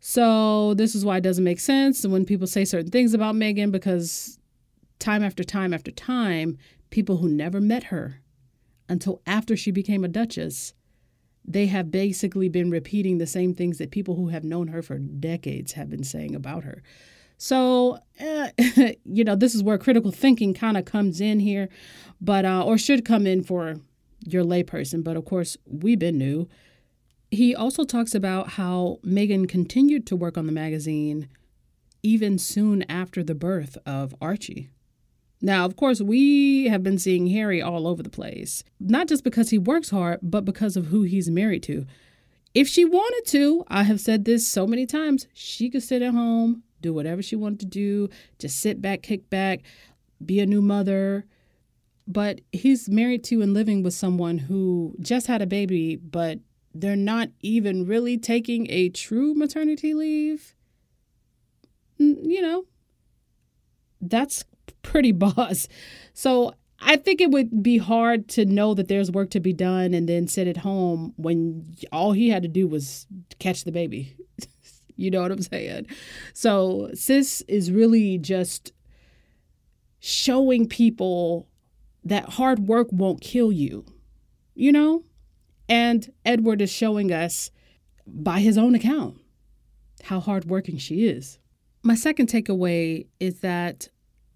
So, 0.00 0.74
this 0.74 0.94
is 0.94 1.04
why 1.04 1.16
it 1.16 1.22
doesn't 1.22 1.42
make 1.42 1.58
sense 1.58 2.06
when 2.06 2.24
people 2.24 2.46
say 2.46 2.64
certain 2.64 2.90
things 2.92 3.12
about 3.12 3.34
Meghan 3.34 3.72
because 3.72 4.38
time 5.00 5.24
after 5.24 5.42
time 5.42 5.74
after 5.74 5.90
time, 5.90 6.56
people 6.90 7.16
who 7.16 7.28
never 7.28 7.60
met 7.60 7.84
her 7.84 8.20
until 8.88 9.20
after 9.26 9.56
she 9.56 9.72
became 9.72 10.04
a 10.04 10.08
duchess, 10.08 10.72
they 11.44 11.66
have 11.66 11.90
basically 11.90 12.48
been 12.48 12.70
repeating 12.70 13.18
the 13.18 13.26
same 13.26 13.54
things 13.54 13.78
that 13.78 13.90
people 13.90 14.14
who 14.14 14.28
have 14.28 14.44
known 14.44 14.68
her 14.68 14.82
for 14.82 14.98
decades 14.98 15.72
have 15.72 15.90
been 15.90 16.04
saying 16.04 16.34
about 16.34 16.62
her. 16.62 16.82
So, 17.38 18.00
uh, 18.20 18.48
you 19.04 19.24
know, 19.24 19.36
this 19.36 19.54
is 19.54 19.62
where 19.62 19.78
critical 19.78 20.10
thinking 20.10 20.52
kind 20.52 20.76
of 20.76 20.84
comes 20.84 21.20
in 21.20 21.40
here, 21.40 21.68
but, 22.20 22.44
uh, 22.44 22.64
or 22.64 22.76
should 22.76 23.04
come 23.04 23.26
in 23.26 23.42
for 23.42 23.76
your 24.26 24.44
layperson. 24.44 25.02
But 25.02 25.16
of 25.16 25.24
course, 25.24 25.56
we've 25.64 25.98
been 25.98 26.18
new. 26.18 26.48
He 27.30 27.54
also 27.54 27.84
talks 27.84 28.14
about 28.14 28.50
how 28.50 28.98
Meghan 29.04 29.48
continued 29.48 30.06
to 30.08 30.16
work 30.16 30.36
on 30.36 30.46
the 30.46 30.52
magazine 30.52 31.28
even 32.02 32.38
soon 32.38 32.82
after 32.90 33.22
the 33.22 33.34
birth 33.34 33.78
of 33.86 34.14
Archie. 34.20 34.70
Now, 35.40 35.64
of 35.64 35.76
course, 35.76 36.00
we 36.00 36.66
have 36.66 36.82
been 36.82 36.98
seeing 36.98 37.28
Harry 37.28 37.62
all 37.62 37.86
over 37.86 38.02
the 38.02 38.10
place, 38.10 38.64
not 38.80 39.06
just 39.06 39.22
because 39.22 39.50
he 39.50 39.58
works 39.58 39.90
hard, 39.90 40.18
but 40.22 40.44
because 40.44 40.76
of 40.76 40.86
who 40.86 41.02
he's 41.02 41.30
married 41.30 41.62
to. 41.64 41.86
If 42.54 42.66
she 42.66 42.84
wanted 42.84 43.22
to, 43.26 43.64
I 43.68 43.84
have 43.84 44.00
said 44.00 44.24
this 44.24 44.48
so 44.48 44.66
many 44.66 44.86
times, 44.86 45.28
she 45.32 45.70
could 45.70 45.82
sit 45.82 46.02
at 46.02 46.14
home, 46.14 46.64
do 46.80 46.92
whatever 46.92 47.22
she 47.22 47.36
wanted 47.36 47.60
to 47.60 47.66
do, 47.66 48.08
just 48.38 48.60
sit 48.60 48.80
back, 48.80 49.02
kick 49.02 49.28
back, 49.30 49.60
be 50.24 50.40
a 50.40 50.46
new 50.46 50.62
mother. 50.62 51.24
But 52.06 52.40
he's 52.52 52.88
married 52.88 53.24
to 53.24 53.42
and 53.42 53.52
living 53.52 53.82
with 53.82 53.94
someone 53.94 54.38
who 54.38 54.94
just 55.00 55.26
had 55.26 55.42
a 55.42 55.46
baby, 55.46 55.96
but 55.96 56.38
they're 56.74 56.96
not 56.96 57.28
even 57.40 57.86
really 57.86 58.16
taking 58.16 58.66
a 58.70 58.88
true 58.88 59.34
maternity 59.34 59.94
leave. 59.94 60.54
You 61.98 62.40
know, 62.40 62.64
that's 64.00 64.44
pretty 64.82 65.12
boss. 65.24 65.68
So 66.14 66.54
I 66.80 66.96
think 66.96 67.20
it 67.20 67.30
would 67.30 67.62
be 67.62 67.78
hard 67.78 68.28
to 68.30 68.44
know 68.44 68.74
that 68.74 68.88
there's 68.88 69.10
work 69.10 69.30
to 69.30 69.40
be 69.40 69.52
done 69.52 69.94
and 69.94 70.08
then 70.08 70.28
sit 70.28 70.46
at 70.46 70.58
home 70.58 71.12
when 71.16 71.76
all 71.92 72.12
he 72.12 72.28
had 72.28 72.42
to 72.42 72.48
do 72.48 72.66
was 72.66 73.06
catch 73.38 73.64
the 73.64 73.72
baby. 73.72 74.16
you 74.98 75.10
know 75.10 75.22
what 75.22 75.30
I'm 75.30 75.40
saying? 75.40 75.86
So, 76.34 76.90
sis 76.92 77.40
is 77.42 77.70
really 77.70 78.18
just 78.18 78.72
showing 80.00 80.68
people 80.68 81.48
that 82.04 82.28
hard 82.30 82.58
work 82.60 82.88
won't 82.90 83.20
kill 83.20 83.52
you, 83.52 83.86
you 84.54 84.72
know? 84.72 85.04
And 85.68 86.12
Edward 86.24 86.60
is 86.60 86.70
showing 86.70 87.12
us 87.12 87.50
by 88.06 88.40
his 88.40 88.58
own 88.58 88.74
account 88.74 89.20
how 90.04 90.18
hardworking 90.18 90.78
she 90.78 91.06
is. 91.06 91.38
My 91.82 91.94
second 91.94 92.28
takeaway 92.28 93.06
is 93.20 93.40
that 93.40 93.88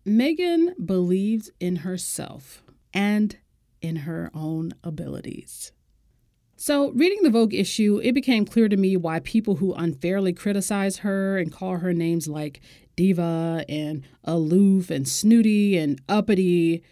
Meghan 0.07 0.75
believes 0.85 1.51
in 1.59 1.77
herself 1.77 2.63
and 2.95 3.37
in 3.81 3.97
her 3.97 4.31
own 4.33 4.73
abilities. 4.85 5.73
So, 6.65 6.93
reading 6.93 7.25
the 7.25 7.31
Vogue 7.31 7.55
issue, 7.55 8.01
it 8.05 8.13
became 8.13 8.45
clear 8.45 8.69
to 8.69 8.77
me 8.77 8.97
why 8.97 9.19
people 9.19 9.57
who 9.57 9.75
unfairly 9.75 10.33
criticize 10.33 10.99
her 10.99 11.37
and 11.37 11.51
call 11.51 11.79
her 11.79 11.93
names 11.93 12.29
like 12.29 12.61
diva 12.95 13.65
and 13.69 14.05
aloof 14.23 14.89
and 14.89 15.09
snooty 15.09 15.77
and 15.77 16.01
uppity, 16.09 16.85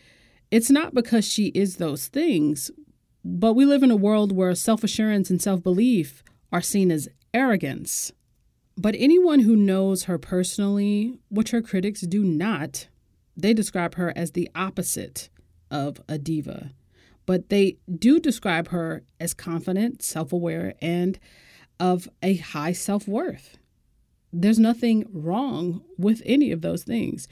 it's 0.51 0.71
not 0.71 0.93
because 0.93 1.25
she 1.25 1.53
is 1.55 1.77
those 1.77 2.09
things, 2.09 2.73
but 3.25 3.53
we 3.53 3.65
live 3.65 3.85
in 3.85 3.93
a 3.93 3.97
world 3.97 4.33
where 4.33 4.53
self 4.57 4.83
assurance 4.83 5.31
and 5.31 5.41
self 5.41 5.63
belief 5.63 6.25
are 6.51 6.61
seen 6.61 6.91
as 6.91 7.09
arrogance. 7.33 8.11
But 8.77 8.97
anyone 8.99 9.39
who 9.39 9.55
knows 9.55 10.03
her 10.07 10.19
personally, 10.19 11.21
which 11.29 11.53
her 11.53 11.63
critics 11.63 12.01
do 12.01 12.25
not, 12.25 12.89
they 13.37 13.55
describe 13.55 13.95
her 13.95 14.13
as 14.17 14.33
the 14.33 14.51
opposite 14.53 15.29
of 15.71 16.01
a 16.09 16.19
diva. 16.19 16.73
But 17.31 17.49
they 17.49 17.77
do 17.89 18.19
describe 18.19 18.71
her 18.71 19.05
as 19.21 19.35
confident, 19.35 20.03
self 20.03 20.33
aware, 20.33 20.75
and 20.83 21.17
of 21.79 22.09
a 22.25 22.35
high 22.35 22.73
self 22.73 23.07
worth. 23.07 23.57
There's 24.33 24.59
nothing 24.59 25.07
wrong 25.13 25.85
with 25.97 26.23
any 26.27 26.51
of 26.51 26.61
those 26.61 26.83
things. 26.83 27.29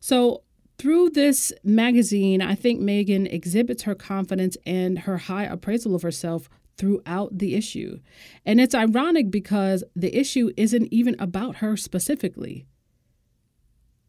So, 0.00 0.42
through 0.76 1.12
this 1.12 1.50
magazine, 1.64 2.42
I 2.42 2.56
think 2.56 2.82
Meghan 2.82 3.26
exhibits 3.32 3.84
her 3.84 3.94
confidence 3.94 4.58
and 4.66 4.98
her 4.98 5.16
high 5.16 5.44
appraisal 5.44 5.94
of 5.94 6.02
herself 6.02 6.50
throughout 6.76 7.38
the 7.38 7.54
issue. 7.54 8.00
And 8.44 8.60
it's 8.60 8.74
ironic 8.74 9.30
because 9.30 9.82
the 9.96 10.14
issue 10.14 10.50
isn't 10.58 10.92
even 10.92 11.16
about 11.18 11.56
her 11.56 11.74
specifically 11.78 12.66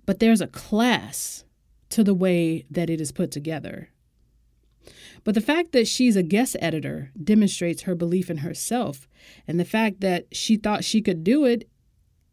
but 0.06 0.18
there's 0.18 0.42
a 0.42 0.48
class 0.48 1.46
to 1.90 2.04
the 2.04 2.16
way 2.16 2.66
that 2.72 2.90
it 2.90 3.00
is 3.00 3.12
put 3.12 3.30
together. 3.30 3.90
But 5.24 5.36
the 5.36 5.42
fact 5.42 5.72
that 5.74 5.88
she's 5.88 6.16
a 6.16 6.24
guest 6.24 6.56
editor 6.60 7.12
demonstrates 7.22 7.84
her 7.84 7.96
belief 7.96 8.30
in 8.30 8.38
herself. 8.38 9.08
And 9.48 9.60
the 9.60 9.66
fact 9.66 10.02
that 10.02 10.28
she 10.32 10.56
thought 10.56 10.84
she 10.84 11.02
could 11.02 11.24
do 11.24 11.46
it 11.46 11.68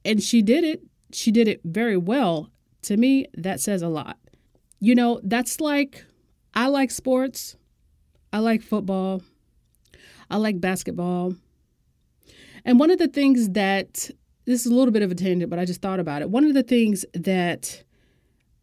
and 0.05 0.23
she 0.23 0.43
did 0.43 0.65
it, 0.65 0.83
she 1.13 1.31
did 1.31 1.49
it 1.49 1.61
very 1.65 1.97
well. 1.97 2.51
To 2.83 2.97
me, 2.97 3.27
that 3.35 3.61
says 3.61 3.83
a 3.83 3.89
lot. 3.89 4.19
You 4.79 4.95
know, 4.95 5.21
that's 5.25 5.61
like 5.61 6.05
I 6.55 6.69
like 6.69 6.91
sports, 6.91 7.57
I 8.33 8.39
like 8.39 8.63
football, 8.63 9.23
I 10.31 10.37
like 10.37 10.61
basketball. 10.61 11.35
And 12.65 12.79
one 12.81 12.91
of 12.91 12.99
the 12.99 13.09
things 13.09 13.51
that 13.51 14.11
this 14.45 14.65
is 14.65 14.71
a 14.71 14.75
little 14.75 14.93
bit 14.93 15.03
of 15.03 15.11
a 15.11 15.15
tangent, 15.15 15.51
but 15.51 15.59
I 15.59 15.65
just 15.65 15.83
thought 15.83 16.01
about 16.01 16.23
it. 16.23 16.31
One 16.31 16.45
of 16.45 16.55
the 16.55 16.63
things 16.63 17.05
that 17.15 17.83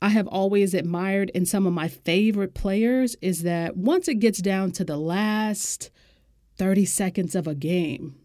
I 0.04 0.10
have 0.10 0.28
always 0.28 0.74
admired 0.74 1.30
in 1.30 1.46
some 1.46 1.66
of 1.66 1.72
my 1.72 1.88
favorite 1.88 2.54
players 2.54 3.16
is 3.22 3.44
that 3.44 3.78
once 3.78 4.10
it 4.10 4.16
gets 4.16 4.40
down 4.40 4.72
to 4.72 4.84
the 4.84 4.98
last 4.98 5.92
30 6.58 6.84
seconds 6.84 7.36
of 7.36 7.48
a 7.48 7.56
game, 7.56 8.18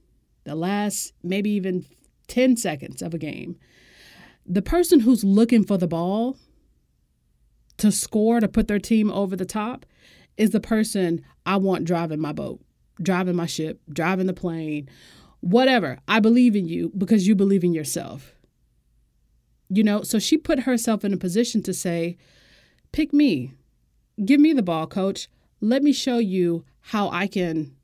the 0.42 0.56
last 0.56 1.12
maybe 1.22 1.50
even 1.50 1.86
10 2.26 2.56
seconds 2.56 3.00
of 3.00 3.14
a 3.14 3.18
game, 3.18 3.60
the 4.44 4.60
person 4.60 4.98
who's 4.98 5.22
looking 5.22 5.62
for 5.62 5.78
the 5.78 5.86
ball 5.86 6.36
to 7.76 7.92
score 7.92 8.40
to 8.40 8.48
put 8.48 8.66
their 8.66 8.80
team 8.80 9.08
over 9.12 9.36
the 9.36 9.44
top 9.44 9.86
is 10.36 10.50
the 10.50 10.58
person 10.58 11.24
I 11.46 11.58
want 11.58 11.84
driving 11.84 12.18
my 12.18 12.32
boat, 12.32 12.60
driving 13.00 13.36
my 13.36 13.46
ship, 13.46 13.80
driving 13.88 14.26
the 14.26 14.34
plane, 14.34 14.88
whatever. 15.38 16.00
I 16.08 16.18
believe 16.18 16.56
in 16.56 16.66
you 16.66 16.90
because 16.98 17.28
you 17.28 17.36
believe 17.36 17.62
in 17.62 17.72
yourself. 17.72 18.34
You 19.68 19.84
know, 19.84 20.02
so 20.02 20.18
she 20.18 20.38
put 20.38 20.60
herself 20.60 21.04
in 21.04 21.12
a 21.12 21.18
position 21.18 21.62
to 21.64 21.74
say, 21.74 22.16
pick 22.92 23.12
me, 23.12 23.52
give 24.24 24.40
me 24.40 24.52
the 24.52 24.62
ball, 24.62 24.86
coach. 24.86 25.28
Let 25.60 25.82
me 25.82 25.92
show 25.92 26.18
you 26.18 26.64
how 26.80 27.10
I 27.10 27.26
can 27.26 27.74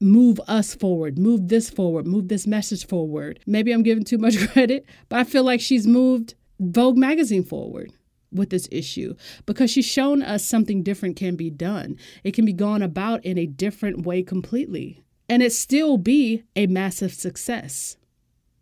move 0.00 0.40
us 0.46 0.74
forward, 0.74 1.18
move 1.18 1.48
this 1.48 1.70
forward, 1.70 2.06
move 2.06 2.28
this 2.28 2.46
message 2.46 2.86
forward. 2.86 3.40
Maybe 3.46 3.72
I'm 3.72 3.82
giving 3.82 4.04
too 4.04 4.18
much 4.18 4.48
credit, 4.52 4.86
but 5.08 5.18
I 5.18 5.24
feel 5.24 5.44
like 5.44 5.60
she's 5.60 5.86
moved 5.86 6.34
Vogue 6.60 6.96
magazine 6.96 7.42
forward 7.44 7.92
with 8.32 8.50
this 8.50 8.68
issue 8.70 9.14
because 9.46 9.70
she's 9.70 9.84
shown 9.84 10.22
us 10.22 10.44
something 10.44 10.82
different 10.82 11.16
can 11.16 11.36
be 11.36 11.50
done. 11.50 11.96
It 12.22 12.32
can 12.32 12.44
be 12.44 12.52
gone 12.52 12.82
about 12.82 13.24
in 13.24 13.38
a 13.38 13.46
different 13.46 14.04
way 14.04 14.22
completely 14.22 15.04
and 15.28 15.42
it 15.42 15.52
still 15.52 15.96
be 15.96 16.44
a 16.54 16.66
massive 16.66 17.14
success. 17.14 17.96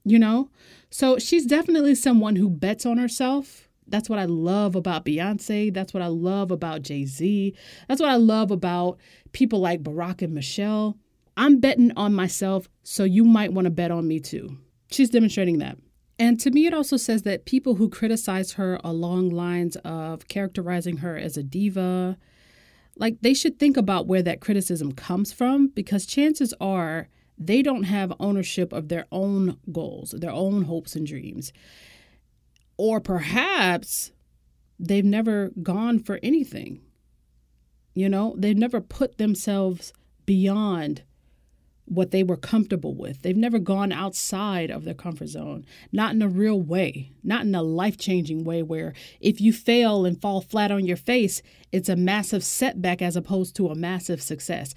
You 0.05 0.19
know? 0.19 0.51
So 0.92 1.18
she's 1.18 1.46
definitely 1.46 1.94
someone 1.94 2.37
who 2.37 2.50
bets 2.50 2.84
on 2.84 2.99
herself. 2.99 3.68
That's 3.88 4.11
what 4.11 4.18
I 4.18 4.26
love 4.26 4.76
about 4.76 5.06
Beyonce. 5.06 5.72
That's 5.72 5.94
what 5.94 6.02
I 6.02 6.08
love 6.08 6.50
about 6.50 6.82
Jay 6.82 7.06
Z. 7.06 7.54
That's 7.88 8.00
what 8.00 8.11
I 8.11 8.16
love 8.16 8.50
about 8.50 8.99
people 9.32 9.58
like 9.58 9.82
Barack 9.82 10.20
and 10.20 10.34
Michelle. 10.34 10.99
I'm 11.34 11.61
betting 11.61 11.92
on 11.96 12.12
myself, 12.12 12.68
so 12.82 13.04
you 13.04 13.25
might 13.25 13.54
want 13.54 13.64
to 13.64 13.70
bet 13.70 13.90
on 13.90 14.06
me 14.06 14.20
too. 14.20 14.58
She's 14.90 15.08
demonstrating 15.08 15.58
that. 15.58 15.78
And 16.18 16.38
to 16.40 16.50
me, 16.50 16.66
it 16.66 16.75
also 16.75 16.99
says 16.99 17.22
that 17.22 17.46
people 17.46 17.76
who 17.76 17.88
criticize 17.88 18.52
her 18.52 18.78
along 18.84 19.30
lines 19.30 19.76
of 19.76 20.28
characterizing 20.28 20.99
her 20.99 21.16
as 21.16 21.38
a 21.38 21.42
diva, 21.42 22.18
like 22.96 23.16
they 23.22 23.32
should 23.32 23.58
think 23.58 23.78
about 23.78 24.06
where 24.06 24.22
that 24.22 24.42
criticism 24.42 24.92
comes 24.92 25.32
from 25.32 25.68
because 25.68 26.04
chances 26.04 26.52
are 26.61 27.08
they 27.46 27.62
don't 27.62 27.84
have 27.84 28.12
ownership 28.18 28.72
of 28.72 28.88
their 28.88 29.06
own 29.12 29.58
goals, 29.70 30.14
their 30.16 30.30
own 30.30 30.62
hopes 30.62 30.94
and 30.94 31.06
dreams. 31.06 31.52
Or 32.76 33.00
perhaps 33.00 34.12
they've 34.78 35.04
never 35.04 35.50
gone 35.62 35.99
for 35.99 36.18
anything. 36.22 36.80
You 37.94 38.08
know, 38.08 38.34
they've 38.38 38.56
never 38.56 38.80
put 38.80 39.18
themselves 39.18 39.92
beyond 40.25 41.02
what 41.84 42.11
they 42.11 42.22
were 42.22 42.37
comfortable 42.37 42.94
with. 42.94 43.22
They've 43.22 43.37
never 43.37 43.58
gone 43.58 43.92
outside 43.92 44.70
of 44.70 44.84
their 44.84 44.94
comfort 44.94 45.28
zone, 45.28 45.66
not 45.90 46.14
in 46.14 46.22
a 46.22 46.28
real 46.28 46.61
way, 46.61 47.12
not 47.22 47.42
in 47.42 47.54
a 47.54 47.62
life 47.62 47.99
changing 47.99 48.44
way 48.44 48.62
where 48.62 48.94
if 49.20 49.40
you 49.40 49.52
fail 49.52 50.06
and 50.06 50.20
fall 50.20 50.40
flat 50.40 50.70
on 50.70 50.87
your 50.87 50.96
face, 50.96 51.42
it's 51.70 51.88
a 51.88 51.96
massive 51.96 52.44
setback 52.44 53.02
as 53.02 53.16
opposed 53.16 53.56
to 53.56 53.68
a 53.68 53.75
massive 53.75 54.22
success. 54.22 54.75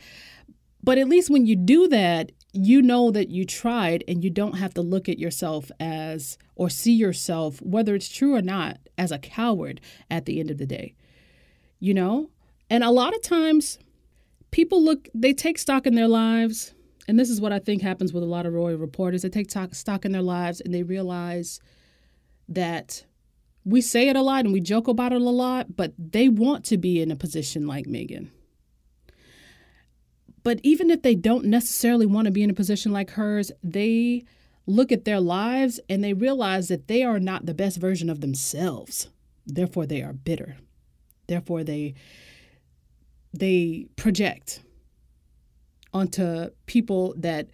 But 0.83 0.97
at 0.97 1.07
least 1.07 1.29
when 1.29 1.45
you 1.45 1.55
do 1.55 1.87
that, 1.87 2.31
you 2.55 2.81
know 2.81 3.11
that 3.11 3.29
you 3.29 3.45
tried 3.45 4.03
and 4.07 4.23
you 4.23 4.29
don't 4.29 4.57
have 4.57 4.73
to 4.75 4.81
look 4.81 5.09
at 5.09 5.19
yourself 5.19 5.71
as 5.79 6.37
or 6.55 6.69
see 6.69 6.93
yourself, 6.93 7.61
whether 7.61 7.95
it's 7.95 8.09
true 8.09 8.35
or 8.35 8.41
not, 8.41 8.77
as 8.97 9.11
a 9.11 9.19
coward 9.19 9.81
at 10.09 10.25
the 10.25 10.39
end 10.39 10.49
of 10.49 10.57
the 10.57 10.65
day. 10.65 10.95
You 11.79 11.93
know? 11.93 12.29
And 12.69 12.83
a 12.83 12.91
lot 12.91 13.13
of 13.13 13.21
times, 13.21 13.77
people 14.51 14.83
look, 14.83 15.07
they 15.13 15.33
take 15.33 15.57
stock 15.57 15.85
in 15.85 15.95
their 15.95 16.07
lives 16.07 16.73
and 17.07 17.19
this 17.19 17.29
is 17.29 17.39
what 17.39 17.53
I 17.53 17.59
think 17.59 17.81
happens 17.81 18.13
with 18.13 18.23
a 18.23 18.27
lot 18.27 18.45
of 18.45 18.53
royal 18.53 18.77
reporters. 18.77 19.21
They 19.21 19.29
take 19.29 19.51
stock 19.51 20.05
in 20.05 20.11
their 20.11 20.21
lives 20.21 20.61
and 20.61 20.73
they 20.73 20.83
realize 20.83 21.59
that 22.49 23.05
we 23.63 23.81
say 23.81 24.09
it 24.09 24.15
a 24.15 24.21
lot 24.21 24.45
and 24.45 24.53
we 24.53 24.59
joke 24.59 24.87
about 24.87 25.13
it 25.13 25.21
a 25.21 25.29
lot, 25.29 25.75
but 25.75 25.93
they 25.97 26.29
want 26.29 26.65
to 26.65 26.77
be 26.77 27.01
in 27.01 27.11
a 27.11 27.15
position 27.15 27.67
like 27.67 27.85
Meghan. 27.85 28.29
But 30.45 30.59
even 30.61 30.91
if 30.91 31.01
they 31.01 31.15
don't 31.15 31.45
necessarily 31.45 32.05
want 32.05 32.25
to 32.25 32.31
be 32.31 32.43
in 32.43 32.51
a 32.51 32.53
position 32.53 32.91
like 32.91 33.09
hers, 33.09 33.51
they 33.63 34.25
look 34.67 34.91
at 34.91 35.03
their 35.03 35.19
lives 35.19 35.79
and 35.89 36.03
they 36.03 36.13
realize 36.13 36.67
that 36.67 36.87
they 36.87 37.01
are 37.01 37.19
not 37.19 37.47
the 37.47 37.55
best 37.55 37.77
version 37.77 38.11
of 38.11 38.21
themselves. 38.21 39.09
Therefore, 39.47 39.87
they 39.87 40.03
are 40.03 40.13
bitter. 40.13 40.57
Therefore, 41.27 41.63
they 41.63 41.95
they 43.33 43.87
project 43.95 44.61
onto 45.91 46.51
people 46.67 47.15
that 47.17 47.49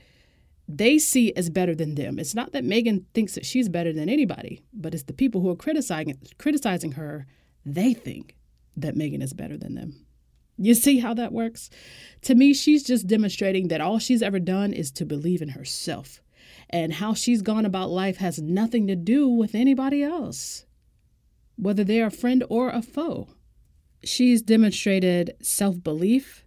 they 0.67 0.99
see 0.99 1.33
as 1.35 1.49
better 1.49 1.73
than 1.73 1.95
them. 1.95 2.19
It's 2.19 2.35
not 2.35 2.51
that 2.51 2.65
Meghan 2.65 3.05
thinks 3.13 3.35
that 3.35 3.45
she's 3.45 3.69
better 3.69 3.93
than 3.93 4.09
anybody, 4.09 4.63
but 4.73 4.93
it's 4.93 5.03
the 5.03 5.13
people 5.13 5.39
who 5.39 5.49
are 5.49 5.55
criticizing 5.55 6.17
criticizing 6.37 6.91
her, 6.91 7.25
they 7.65 7.93
think 7.93 8.35
that 8.75 8.95
Meghan 8.95 9.23
is 9.23 9.31
better 9.31 9.57
than 9.57 9.75
them. 9.75 10.05
You 10.61 10.75
see 10.75 10.99
how 10.99 11.13
that 11.15 11.33
works? 11.33 11.69
To 12.21 12.35
me, 12.35 12.53
she's 12.53 12.83
just 12.83 13.07
demonstrating 13.07 13.67
that 13.69 13.81
all 13.81 13.97
she's 13.97 14.21
ever 14.21 14.39
done 14.39 14.73
is 14.73 14.91
to 14.91 15.05
believe 15.05 15.41
in 15.41 15.49
herself. 15.49 16.21
And 16.69 16.93
how 16.93 17.13
she's 17.13 17.41
gone 17.41 17.65
about 17.65 17.89
life 17.89 18.17
has 18.17 18.41
nothing 18.41 18.87
to 18.87 18.95
do 18.95 19.27
with 19.27 19.55
anybody 19.55 20.03
else, 20.03 20.65
whether 21.57 21.83
they're 21.83 22.07
a 22.07 22.11
friend 22.11 22.43
or 22.47 22.69
a 22.69 22.81
foe. 22.81 23.29
She's 24.03 24.41
demonstrated 24.41 25.35
self 25.41 25.83
belief, 25.83 26.45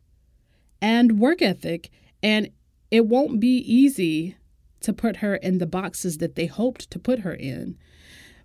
and 0.81 1.19
work 1.19 1.43
ethic. 1.43 1.91
And 2.23 2.51
it 2.91 3.07
won't 3.07 3.41
be 3.41 3.57
easy 3.59 4.37
to 4.81 4.93
put 4.93 5.17
her 5.17 5.37
in 5.37 5.59
the 5.59 5.67
boxes 5.67 6.19
that 6.19 6.37
they 6.37 6.47
hoped 6.47 6.91
to 6.91 6.99
put 6.99 7.21
her 7.21 7.35
in. 7.35 7.79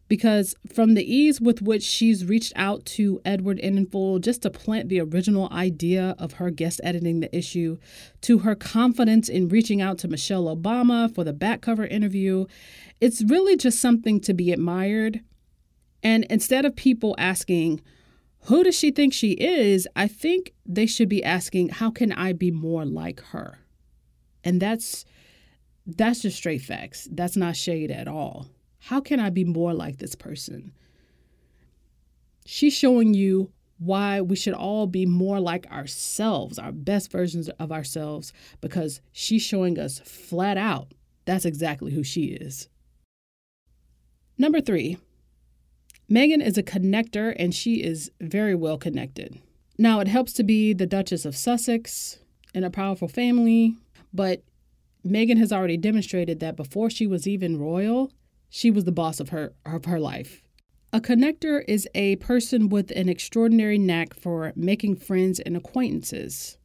Because 0.10 0.56
from 0.68 0.96
the 0.96 1.16
ease 1.16 1.40
with 1.40 1.62
which 1.62 1.84
she's 1.84 2.26
reached 2.26 2.52
out 2.56 2.84
to 2.88 3.22
Edward 3.24 3.60
Enninful 3.64 4.20
just 4.20 4.42
to 4.42 4.50
plant 4.50 4.90
the 4.90 5.00
original 5.00 5.48
idea 5.54 6.16
of 6.18 6.34
her 6.34 6.50
guest 6.50 6.82
editing 6.84 7.22
the 7.22 7.34
issue, 7.34 7.78
to 8.22 8.40
her 8.40 8.56
confidence 8.56 9.30
in 9.30 9.48
reaching 9.48 9.82
out 9.82 9.98
to 10.00 10.10
Michelle 10.10 10.54
Obama 10.54 11.14
for 11.14 11.24
the 11.24 11.32
back 11.32 11.62
cover 11.62 11.86
interview, 11.86 12.46
it's 13.00 13.24
really 13.24 13.56
just 13.56 13.80
something 13.80 14.20
to 14.20 14.34
be 14.34 14.52
admired. 14.52 15.22
And 16.04 16.26
instead 16.30 16.66
of 16.66 16.76
people 16.76 17.16
asking, 17.18 17.80
who 18.46 18.64
does 18.64 18.78
she 18.78 18.92
think 18.92 19.14
she 19.14 19.34
is? 19.34 19.88
I 19.96 20.08
think 20.08 20.54
they 20.66 20.86
should 20.86 21.10
be 21.10 21.24
asking, 21.24 21.70
how 21.70 21.92
can 21.92 22.12
I 22.12 22.34
be 22.34 22.52
more 22.52 22.86
like 22.86 23.22
her? 23.26 23.60
And 24.44 24.62
that's 24.62 25.06
that's 25.86 26.22
just 26.22 26.38
straight 26.38 26.62
facts. 26.62 27.08
That's 27.12 27.36
not 27.36 27.56
shade 27.56 27.92
at 27.92 28.08
all. 28.08 28.48
How 28.80 29.00
can 29.00 29.20
I 29.20 29.30
be 29.30 29.44
more 29.44 29.74
like 29.74 29.98
this 29.98 30.16
person? 30.16 30.72
She's 32.46 32.74
showing 32.74 33.14
you 33.14 33.52
why 33.78 34.20
we 34.22 34.36
should 34.36 34.54
all 34.54 34.88
be 34.88 35.06
more 35.06 35.40
like 35.40 35.70
ourselves, 35.72 36.60
our 36.60 36.72
best 36.72 37.12
versions 37.12 37.48
of 37.50 37.72
ourselves, 37.72 38.34
because 38.60 39.02
she's 39.12 39.42
showing 39.42 39.80
us 39.80 40.00
flat 40.00 40.58
out 40.58 40.94
that's 41.30 41.46
exactly 41.46 41.94
who 41.94 42.04
she 42.04 42.24
is. 42.24 42.70
Number 44.36 44.62
three, 44.62 44.98
Meghan 46.10 46.44
is 46.44 46.58
a 46.58 46.64
connector 46.64 47.36
and 47.38 47.54
she 47.54 47.84
is 47.84 48.10
very 48.20 48.56
well 48.56 48.80
connected. 48.80 49.40
Now, 49.78 50.00
it 50.00 50.08
helps 50.08 50.34
to 50.34 50.44
be 50.44 50.74
the 50.74 50.88
Duchess 50.88 51.26
of 51.26 51.38
Sussex 51.38 52.18
in 52.56 52.64
a 52.64 52.72
powerful 52.72 53.08
family, 53.08 53.76
but 54.12 54.42
Meghan 55.06 55.38
has 55.38 55.54
already 55.54 55.78
demonstrated 55.78 56.40
that 56.40 56.56
before 56.56 56.90
she 56.90 57.06
was 57.06 57.28
even 57.28 57.60
royal, 57.60 58.12
she 58.50 58.72
was 58.72 58.86
the 58.86 58.92
boss 58.92 59.20
of 59.20 59.30
her 59.30 59.54
of 59.66 59.86
her 59.86 60.00
life. 60.00 60.42
A 60.92 61.00
connector 61.00 61.64
is 61.68 61.88
a 61.94 62.16
person 62.16 62.68
with 62.68 62.92
an 62.92 63.10
extraordinary 63.10 63.78
knack 63.78 64.16
for 64.16 64.54
making 64.56 64.96
friends 64.96 65.40
and 65.40 65.56
acquaintances. 65.56 66.58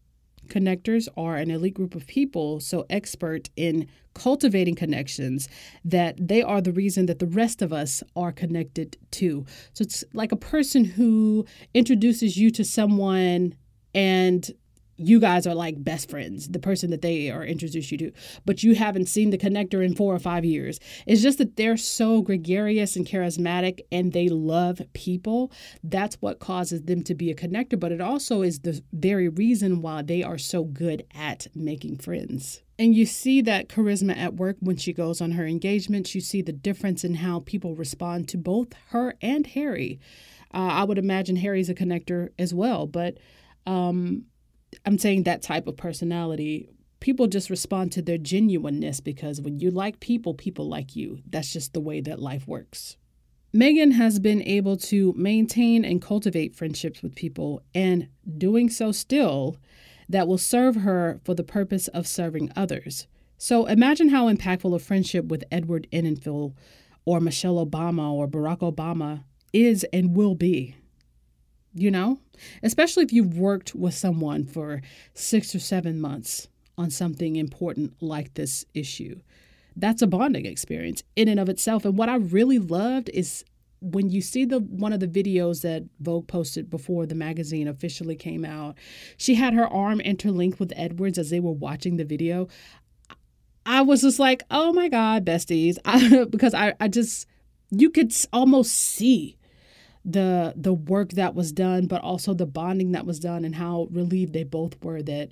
Connectors 0.48 1.08
are 1.16 1.36
an 1.36 1.50
elite 1.50 1.74
group 1.74 1.94
of 1.94 2.06
people 2.06 2.60
so 2.60 2.86
expert 2.88 3.50
in 3.56 3.86
cultivating 4.14 4.74
connections 4.74 5.48
that 5.84 6.16
they 6.18 6.42
are 6.42 6.60
the 6.60 6.72
reason 6.72 7.06
that 7.06 7.18
the 7.18 7.26
rest 7.26 7.62
of 7.62 7.72
us 7.72 8.02
are 8.16 8.32
connected 8.32 8.96
to. 9.12 9.44
So 9.72 9.82
it's 9.82 10.04
like 10.12 10.32
a 10.32 10.36
person 10.36 10.84
who 10.84 11.44
introduces 11.74 12.36
you 12.36 12.50
to 12.52 12.64
someone 12.64 13.54
and 13.94 14.50
you 14.96 15.20
guys 15.20 15.46
are 15.46 15.54
like 15.54 15.82
best 15.82 16.10
friends, 16.10 16.48
the 16.48 16.58
person 16.58 16.90
that 16.90 17.02
they 17.02 17.30
are 17.30 17.44
introduced 17.44 17.90
you 17.90 17.98
to, 17.98 18.12
but 18.44 18.62
you 18.62 18.74
haven't 18.74 19.06
seen 19.06 19.30
the 19.30 19.38
connector 19.38 19.84
in 19.84 19.94
four 19.94 20.14
or 20.14 20.18
five 20.18 20.44
years. 20.44 20.78
It's 21.06 21.22
just 21.22 21.38
that 21.38 21.56
they're 21.56 21.76
so 21.76 22.22
gregarious 22.22 22.96
and 22.96 23.06
charismatic 23.06 23.80
and 23.90 24.12
they 24.12 24.28
love 24.28 24.80
people. 24.92 25.50
That's 25.82 26.16
what 26.16 26.38
causes 26.38 26.82
them 26.82 27.02
to 27.04 27.14
be 27.14 27.30
a 27.30 27.34
connector, 27.34 27.78
but 27.78 27.92
it 27.92 28.00
also 28.00 28.42
is 28.42 28.60
the 28.60 28.82
very 28.92 29.28
reason 29.28 29.82
why 29.82 30.02
they 30.02 30.22
are 30.22 30.38
so 30.38 30.64
good 30.64 31.04
at 31.14 31.46
making 31.54 31.98
friends. 31.98 32.62
And 32.78 32.94
you 32.94 33.06
see 33.06 33.40
that 33.42 33.68
charisma 33.68 34.16
at 34.16 34.34
work 34.34 34.56
when 34.60 34.76
she 34.76 34.92
goes 34.92 35.20
on 35.20 35.32
her 35.32 35.46
engagements. 35.46 36.14
You 36.14 36.20
see 36.20 36.42
the 36.42 36.52
difference 36.52 37.04
in 37.04 37.14
how 37.14 37.40
people 37.40 37.76
respond 37.76 38.28
to 38.28 38.36
both 38.36 38.72
her 38.88 39.14
and 39.20 39.46
Harry. 39.48 40.00
Uh, 40.52 40.70
I 40.70 40.84
would 40.84 40.98
imagine 40.98 41.36
Harry's 41.36 41.68
a 41.68 41.74
connector 41.74 42.30
as 42.38 42.52
well, 42.52 42.86
but 42.86 43.18
um, 43.66 44.24
I'm 44.84 44.98
saying 44.98 45.24
that 45.24 45.42
type 45.42 45.66
of 45.66 45.76
personality. 45.76 46.68
People 47.00 47.26
just 47.26 47.50
respond 47.50 47.92
to 47.92 48.02
their 48.02 48.18
genuineness 48.18 49.00
because 49.00 49.40
when 49.40 49.58
you 49.58 49.70
like 49.70 50.00
people, 50.00 50.34
people 50.34 50.68
like 50.68 50.96
you. 50.96 51.20
That's 51.28 51.52
just 51.52 51.72
the 51.72 51.80
way 51.80 52.00
that 52.00 52.18
life 52.18 52.46
works. 52.46 52.96
Meghan 53.54 53.92
has 53.92 54.18
been 54.18 54.42
able 54.42 54.76
to 54.76 55.12
maintain 55.16 55.84
and 55.84 56.02
cultivate 56.02 56.56
friendships 56.56 57.02
with 57.02 57.14
people 57.14 57.62
and 57.74 58.08
doing 58.36 58.68
so 58.68 58.90
still 58.90 59.56
that 60.08 60.26
will 60.26 60.38
serve 60.38 60.76
her 60.76 61.20
for 61.24 61.34
the 61.34 61.44
purpose 61.44 61.88
of 61.88 62.06
serving 62.06 62.50
others. 62.56 63.06
So 63.38 63.66
imagine 63.66 64.08
how 64.08 64.32
impactful 64.32 64.74
a 64.74 64.78
friendship 64.78 65.26
with 65.26 65.44
Edward 65.52 65.86
Enninful 65.92 66.54
or 67.04 67.20
Michelle 67.20 67.64
Obama 67.64 68.10
or 68.10 68.26
Barack 68.26 68.58
Obama 68.58 69.24
is 69.52 69.84
and 69.92 70.16
will 70.16 70.34
be 70.34 70.74
you 71.74 71.90
know? 71.90 72.18
Especially 72.62 73.04
if 73.04 73.12
you've 73.12 73.36
worked 73.36 73.74
with 73.74 73.94
someone 73.94 74.44
for 74.44 74.80
six 75.12 75.54
or 75.54 75.58
seven 75.58 76.00
months 76.00 76.48
on 76.76 76.90
something 76.90 77.36
important 77.36 77.94
like 78.00 78.34
this 78.34 78.64
issue. 78.74 79.20
That's 79.76 80.02
a 80.02 80.06
bonding 80.06 80.46
experience 80.46 81.02
in 81.16 81.28
and 81.28 81.40
of 81.40 81.48
itself. 81.48 81.84
And 81.84 81.98
what 81.98 82.08
I 82.08 82.16
really 82.16 82.58
loved 82.58 83.10
is 83.12 83.44
when 83.80 84.08
you 84.08 84.22
see 84.22 84.44
the 84.44 84.60
one 84.60 84.92
of 84.92 85.00
the 85.00 85.08
videos 85.08 85.62
that 85.62 85.84
Vogue 86.00 86.26
posted 86.26 86.70
before 86.70 87.06
the 87.06 87.14
magazine 87.14 87.68
officially 87.68 88.16
came 88.16 88.44
out, 88.44 88.76
she 89.16 89.34
had 89.34 89.52
her 89.52 89.66
arm 89.66 90.00
interlinked 90.00 90.58
with 90.58 90.72
Edwards 90.74 91.18
as 91.18 91.30
they 91.30 91.40
were 91.40 91.52
watching 91.52 91.96
the 91.96 92.04
video. 92.04 92.48
I 93.66 93.82
was 93.82 94.02
just 94.02 94.18
like, 94.18 94.42
oh 94.50 94.72
my 94.72 94.88
God, 94.88 95.24
besties. 95.24 95.76
I, 95.84 96.24
because 96.24 96.54
I, 96.54 96.74
I 96.80 96.88
just, 96.88 97.26
you 97.70 97.90
could 97.90 98.12
almost 98.32 98.72
see 98.72 99.36
the 100.04 100.52
the 100.56 100.72
work 100.72 101.12
that 101.12 101.34
was 101.34 101.52
done, 101.52 101.86
but 101.86 102.02
also 102.02 102.34
the 102.34 102.46
bonding 102.46 102.92
that 102.92 103.06
was 103.06 103.18
done, 103.18 103.44
and 103.44 103.54
how 103.54 103.88
relieved 103.90 104.32
they 104.32 104.44
both 104.44 104.82
were 104.82 105.02
that 105.02 105.30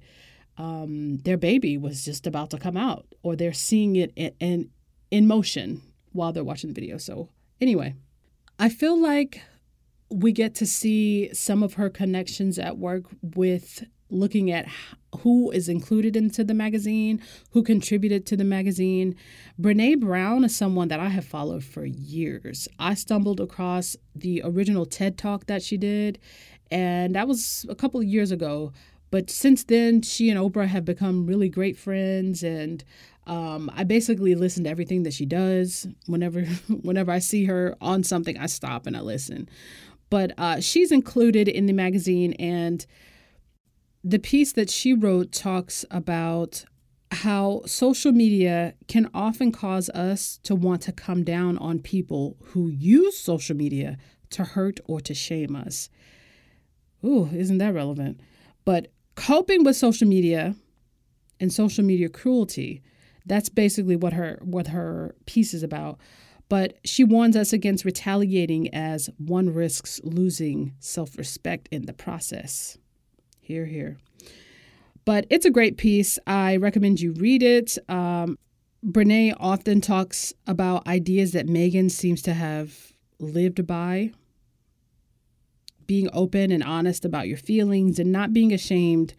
um, 0.58 1.18
their 1.18 1.36
baby 1.36 1.76
was 1.76 2.04
just 2.04 2.26
about 2.26 2.50
to 2.50 2.58
come 2.58 2.76
out, 2.76 3.06
or 3.22 3.36
they're 3.36 3.52
seeing 3.52 3.96
it 3.96 4.12
in, 4.16 4.32
in 4.40 4.70
in 5.10 5.26
motion 5.26 5.82
while 6.12 6.32
they're 6.32 6.44
watching 6.44 6.70
the 6.70 6.74
video. 6.74 6.98
So 6.98 7.28
anyway, 7.60 7.94
I 8.58 8.68
feel 8.68 9.00
like 9.00 9.42
we 10.10 10.32
get 10.32 10.54
to 10.56 10.66
see 10.66 11.32
some 11.32 11.62
of 11.62 11.74
her 11.74 11.88
connections 11.88 12.58
at 12.58 12.78
work 12.78 13.04
with 13.22 13.84
looking 14.12 14.50
at 14.50 14.66
who 15.20 15.50
is 15.50 15.68
included 15.68 16.16
into 16.16 16.44
the 16.44 16.54
magazine, 16.54 17.20
who 17.50 17.62
contributed 17.62 18.26
to 18.26 18.36
the 18.36 18.44
magazine. 18.44 19.14
Brene 19.60 20.00
Brown 20.00 20.44
is 20.44 20.56
someone 20.56 20.88
that 20.88 21.00
I 21.00 21.08
have 21.08 21.24
followed 21.24 21.64
for 21.64 21.84
years. 21.84 22.68
I 22.78 22.94
stumbled 22.94 23.40
across 23.40 23.96
the 24.14 24.42
original 24.44 24.86
TED 24.86 25.18
Talk 25.18 25.46
that 25.46 25.62
she 25.62 25.76
did, 25.76 26.18
and 26.70 27.14
that 27.14 27.28
was 27.28 27.66
a 27.68 27.74
couple 27.74 28.00
of 28.00 28.06
years 28.06 28.30
ago. 28.30 28.72
But 29.10 29.28
since 29.28 29.64
then, 29.64 30.00
she 30.00 30.30
and 30.30 30.40
Oprah 30.40 30.68
have 30.68 30.86
become 30.86 31.26
really 31.26 31.50
great 31.50 31.76
friends, 31.76 32.42
and 32.42 32.82
um, 33.26 33.70
I 33.74 33.84
basically 33.84 34.34
listen 34.34 34.64
to 34.64 34.70
everything 34.70 35.02
that 35.02 35.12
she 35.12 35.26
does. 35.26 35.86
Whenever 36.06 36.44
whenever 36.82 37.12
I 37.12 37.18
see 37.18 37.44
her 37.44 37.76
on 37.80 38.04
something, 38.04 38.38
I 38.38 38.46
stop 38.46 38.86
and 38.86 38.96
I 38.96 39.00
listen. 39.00 39.48
But 40.08 40.32
uh, 40.38 40.60
she's 40.60 40.92
included 40.92 41.48
in 41.48 41.66
the 41.66 41.72
magazine, 41.72 42.32
and 42.34 42.84
the 44.04 44.18
piece 44.18 44.52
that 44.52 44.70
she 44.70 44.92
wrote 44.94 45.32
talks 45.32 45.84
about 45.90 46.64
how 47.12 47.62
social 47.66 48.10
media 48.10 48.74
can 48.88 49.08
often 49.12 49.52
cause 49.52 49.88
us 49.90 50.38
to 50.42 50.54
want 50.54 50.82
to 50.82 50.92
come 50.92 51.24
down 51.24 51.58
on 51.58 51.78
people 51.78 52.36
who 52.46 52.68
use 52.68 53.18
social 53.18 53.54
media 53.54 53.98
to 54.30 54.44
hurt 54.44 54.80
or 54.86 55.00
to 55.00 55.14
shame 55.14 55.54
us. 55.54 55.90
Ooh, 57.04 57.28
isn't 57.32 57.58
that 57.58 57.74
relevant? 57.74 58.20
But 58.64 58.92
coping 59.14 59.62
with 59.62 59.76
social 59.76 60.08
media 60.08 60.56
and 61.38 61.52
social 61.52 61.84
media 61.84 62.08
cruelty, 62.08 62.82
that's 63.26 63.48
basically 63.48 63.96
what 63.96 64.14
her 64.14 64.38
what 64.42 64.68
her 64.68 65.14
piece 65.26 65.52
is 65.52 65.62
about. 65.62 65.98
But 66.48 66.78
she 66.84 67.04
warns 67.04 67.36
us 67.36 67.52
against 67.52 67.84
retaliating 67.84 68.72
as 68.74 69.10
one 69.18 69.52
risks 69.52 70.00
losing 70.04 70.74
self-respect 70.80 71.68
in 71.70 71.86
the 71.86 71.92
process. 71.92 72.78
Here, 73.42 73.66
here. 73.66 73.98
But 75.04 75.26
it's 75.28 75.44
a 75.44 75.50
great 75.50 75.76
piece. 75.76 76.18
I 76.26 76.56
recommend 76.56 77.00
you 77.00 77.12
read 77.12 77.42
it. 77.42 77.76
Um, 77.88 78.38
Brene 78.86 79.36
often 79.38 79.80
talks 79.80 80.32
about 80.46 80.86
ideas 80.86 81.32
that 81.32 81.46
Meghan 81.48 81.90
seems 81.90 82.22
to 82.22 82.34
have 82.34 82.92
lived 83.18 83.66
by 83.66 84.12
being 85.86 86.08
open 86.12 86.52
and 86.52 86.62
honest 86.62 87.04
about 87.04 87.28
your 87.28 87.36
feelings 87.36 87.98
and 87.98 88.12
not 88.12 88.32
being 88.32 88.52
ashamed 88.52 89.14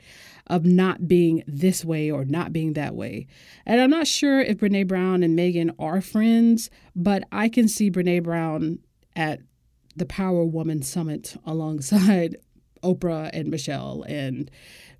of 0.47 0.65
not 0.65 1.07
being 1.07 1.43
this 1.45 1.85
way 1.85 2.09
or 2.09 2.25
not 2.25 2.51
being 2.51 2.73
that 2.73 2.95
way. 2.95 3.27
And 3.65 3.79
I'm 3.79 3.89
not 3.89 4.07
sure 4.07 4.41
if 4.41 4.57
Brene 4.57 4.87
Brown 4.87 5.21
and 5.21 5.37
Meghan 5.37 5.75
are 5.77 6.01
friends, 6.01 6.69
but 6.95 7.23
I 7.31 7.49
can 7.49 7.67
see 7.67 7.91
Brene 7.91 8.23
Brown 8.23 8.79
at 9.15 9.41
the 9.95 10.05
Power 10.05 10.43
Woman 10.43 10.81
Summit 10.81 11.35
alongside 11.45 12.37
Oprah 12.83 13.29
and 13.33 13.49
Michelle 13.49 14.03
and 14.07 14.51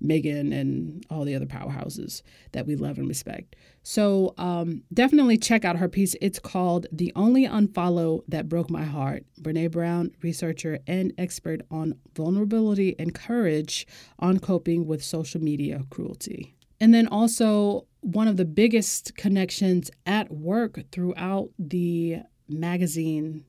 Meghan 0.02 0.52
and 0.52 1.04
all 1.10 1.24
the 1.24 1.34
other 1.34 1.46
powerhouses 1.46 2.22
that 2.52 2.66
we 2.66 2.76
love 2.76 2.98
and 2.98 3.08
respect. 3.08 3.56
So 3.82 4.34
um, 4.38 4.82
definitely 4.92 5.38
check 5.38 5.64
out 5.64 5.76
her 5.76 5.88
piece. 5.88 6.16
It's 6.20 6.38
called 6.38 6.86
The 6.90 7.12
Only 7.14 7.46
Unfollow 7.46 8.22
That 8.28 8.48
Broke 8.48 8.70
My 8.70 8.84
Heart. 8.84 9.24
Brene 9.40 9.70
Brown, 9.70 10.10
researcher 10.22 10.78
and 10.86 11.12
expert 11.18 11.62
on 11.70 11.94
vulnerability 12.14 12.96
and 12.98 13.14
courage 13.14 13.86
on 14.18 14.38
coping 14.38 14.86
with 14.86 15.04
social 15.04 15.40
media 15.40 15.82
cruelty. 15.90 16.54
And 16.80 16.92
then 16.92 17.06
also, 17.06 17.86
one 18.00 18.28
of 18.28 18.36
the 18.36 18.44
biggest 18.44 19.16
connections 19.16 19.90
at 20.04 20.30
work 20.30 20.78
throughout 20.92 21.50
the 21.58 22.18
magazine 22.48 23.44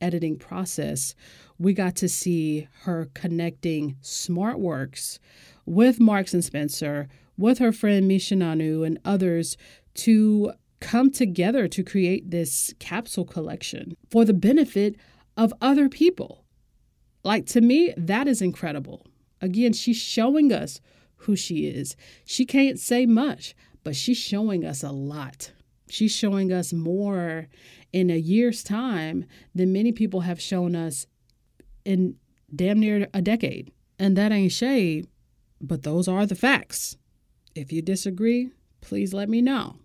editing 0.00 0.38
process, 0.38 1.14
we 1.58 1.72
got 1.72 1.96
to 1.96 2.08
see 2.08 2.68
her 2.82 3.08
connecting 3.14 3.96
SmartWorks 4.02 5.18
with 5.64 6.00
Marks 6.00 6.34
and 6.34 6.44
Spencer, 6.44 7.08
with 7.38 7.58
her 7.58 7.72
friend 7.72 8.08
Misha 8.08 8.34
and 8.34 8.98
others 9.04 9.56
to 9.94 10.52
come 10.80 11.10
together 11.10 11.68
to 11.68 11.82
create 11.82 12.30
this 12.30 12.74
capsule 12.78 13.24
collection 13.24 13.96
for 14.10 14.24
the 14.24 14.34
benefit 14.34 14.96
of 15.36 15.52
other 15.60 15.88
people. 15.88 16.44
Like 17.24 17.46
to 17.46 17.60
me, 17.60 17.92
that 17.96 18.28
is 18.28 18.40
incredible. 18.40 19.06
Again, 19.40 19.72
she's 19.72 19.96
showing 19.96 20.52
us 20.52 20.80
who 21.16 21.36
she 21.36 21.66
is. 21.66 21.96
She 22.24 22.44
can't 22.44 22.78
say 22.78 23.06
much, 23.06 23.54
but 23.84 23.96
she's 23.96 24.18
showing 24.18 24.64
us 24.64 24.82
a 24.82 24.92
lot. 24.92 25.52
She's 25.88 26.14
showing 26.14 26.52
us 26.52 26.72
more 26.72 27.48
in 27.92 28.10
a 28.10 28.16
year's 28.16 28.62
time 28.62 29.24
than 29.54 29.72
many 29.72 29.92
people 29.92 30.20
have 30.20 30.40
shown 30.40 30.74
us 30.74 31.06
in 31.84 32.16
damn 32.54 32.80
near 32.80 33.08
a 33.14 33.22
decade. 33.22 33.72
And 33.98 34.16
that 34.16 34.32
ain't 34.32 34.52
shade, 34.52 35.08
but 35.60 35.82
those 35.82 36.06
are 36.08 36.26
the 36.26 36.34
facts. 36.34 36.96
If 37.54 37.72
you 37.72 37.80
disagree, 37.80 38.50
please 38.80 39.14
let 39.14 39.28
me 39.28 39.40
know. 39.40 39.76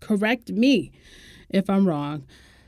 Correct 0.00 0.50
me 0.50 0.92
if 1.50 1.68
I'm 1.68 1.86
wrong. 1.86 2.24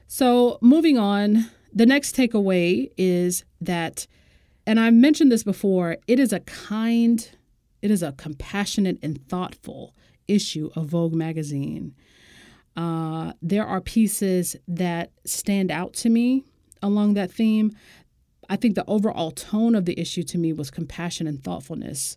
So, 0.06 0.58
moving 0.60 0.98
on, 0.98 1.46
the 1.72 1.86
next 1.86 2.14
takeaway 2.14 2.90
is 2.98 3.44
that, 3.62 4.06
and 4.66 4.78
I've 4.78 4.92
mentioned 4.92 5.32
this 5.32 5.42
before, 5.42 5.96
it 6.06 6.20
is 6.20 6.34
a 6.34 6.40
kind, 6.40 7.26
it 7.80 7.90
is 7.90 8.02
a 8.02 8.12
compassionate 8.12 8.98
and 9.02 9.26
thoughtful 9.28 9.94
issue 10.28 10.70
of 10.76 10.86
Vogue 10.86 11.14
magazine. 11.14 11.94
Uh, 12.76 13.32
there 13.42 13.66
are 13.66 13.80
pieces 13.80 14.56
that 14.66 15.12
stand 15.24 15.70
out 15.70 15.92
to 15.92 16.08
me 16.08 16.44
along 16.82 17.14
that 17.14 17.30
theme. 17.30 17.72
I 18.48 18.56
think 18.56 18.74
the 18.74 18.84
overall 18.86 19.30
tone 19.30 19.74
of 19.74 19.84
the 19.84 19.98
issue 19.98 20.22
to 20.24 20.38
me 20.38 20.52
was 20.52 20.70
compassion 20.70 21.26
and 21.26 21.42
thoughtfulness. 21.42 22.16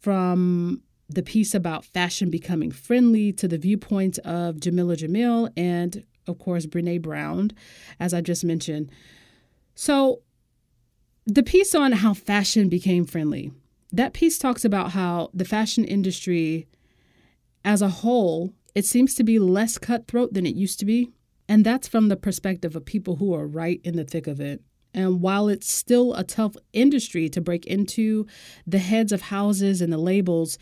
From 0.00 0.82
the 1.08 1.22
piece 1.22 1.54
about 1.54 1.84
fashion 1.84 2.30
becoming 2.30 2.70
friendly 2.70 3.32
to 3.32 3.48
the 3.48 3.58
viewpoints 3.58 4.18
of 4.18 4.60
Jamila 4.60 4.96
Jamil 4.96 5.50
and, 5.56 6.04
of 6.26 6.38
course, 6.38 6.66
Brene 6.66 7.00
Brown, 7.02 7.50
as 7.98 8.12
I 8.12 8.20
just 8.20 8.44
mentioned. 8.44 8.90
So, 9.74 10.22
the 11.26 11.42
piece 11.42 11.74
on 11.74 11.92
how 11.92 12.14
fashion 12.14 12.68
became 12.68 13.04
friendly, 13.04 13.52
that 13.92 14.12
piece 14.12 14.38
talks 14.38 14.64
about 14.64 14.92
how 14.92 15.30
the 15.34 15.44
fashion 15.44 15.84
industry 15.84 16.66
as 17.64 17.82
a 17.82 17.88
whole 17.88 18.52
it 18.74 18.84
seems 18.84 19.14
to 19.16 19.24
be 19.24 19.38
less 19.38 19.78
cutthroat 19.78 20.34
than 20.34 20.46
it 20.46 20.54
used 20.54 20.78
to 20.80 20.84
be. 20.84 21.10
And 21.48 21.64
that's 21.64 21.88
from 21.88 22.08
the 22.08 22.16
perspective 22.16 22.76
of 22.76 22.84
people 22.84 23.16
who 23.16 23.34
are 23.34 23.46
right 23.46 23.80
in 23.82 23.96
the 23.96 24.04
thick 24.04 24.26
of 24.26 24.40
it. 24.40 24.62
And 24.94 25.20
while 25.20 25.48
it's 25.48 25.72
still 25.72 26.14
a 26.14 26.24
tough 26.24 26.56
industry 26.72 27.28
to 27.30 27.40
break 27.40 27.66
into, 27.66 28.26
the 28.66 28.78
heads 28.78 29.12
of 29.12 29.22
houses 29.22 29.80
and 29.80 29.92
the 29.92 29.98
labels, 29.98 30.58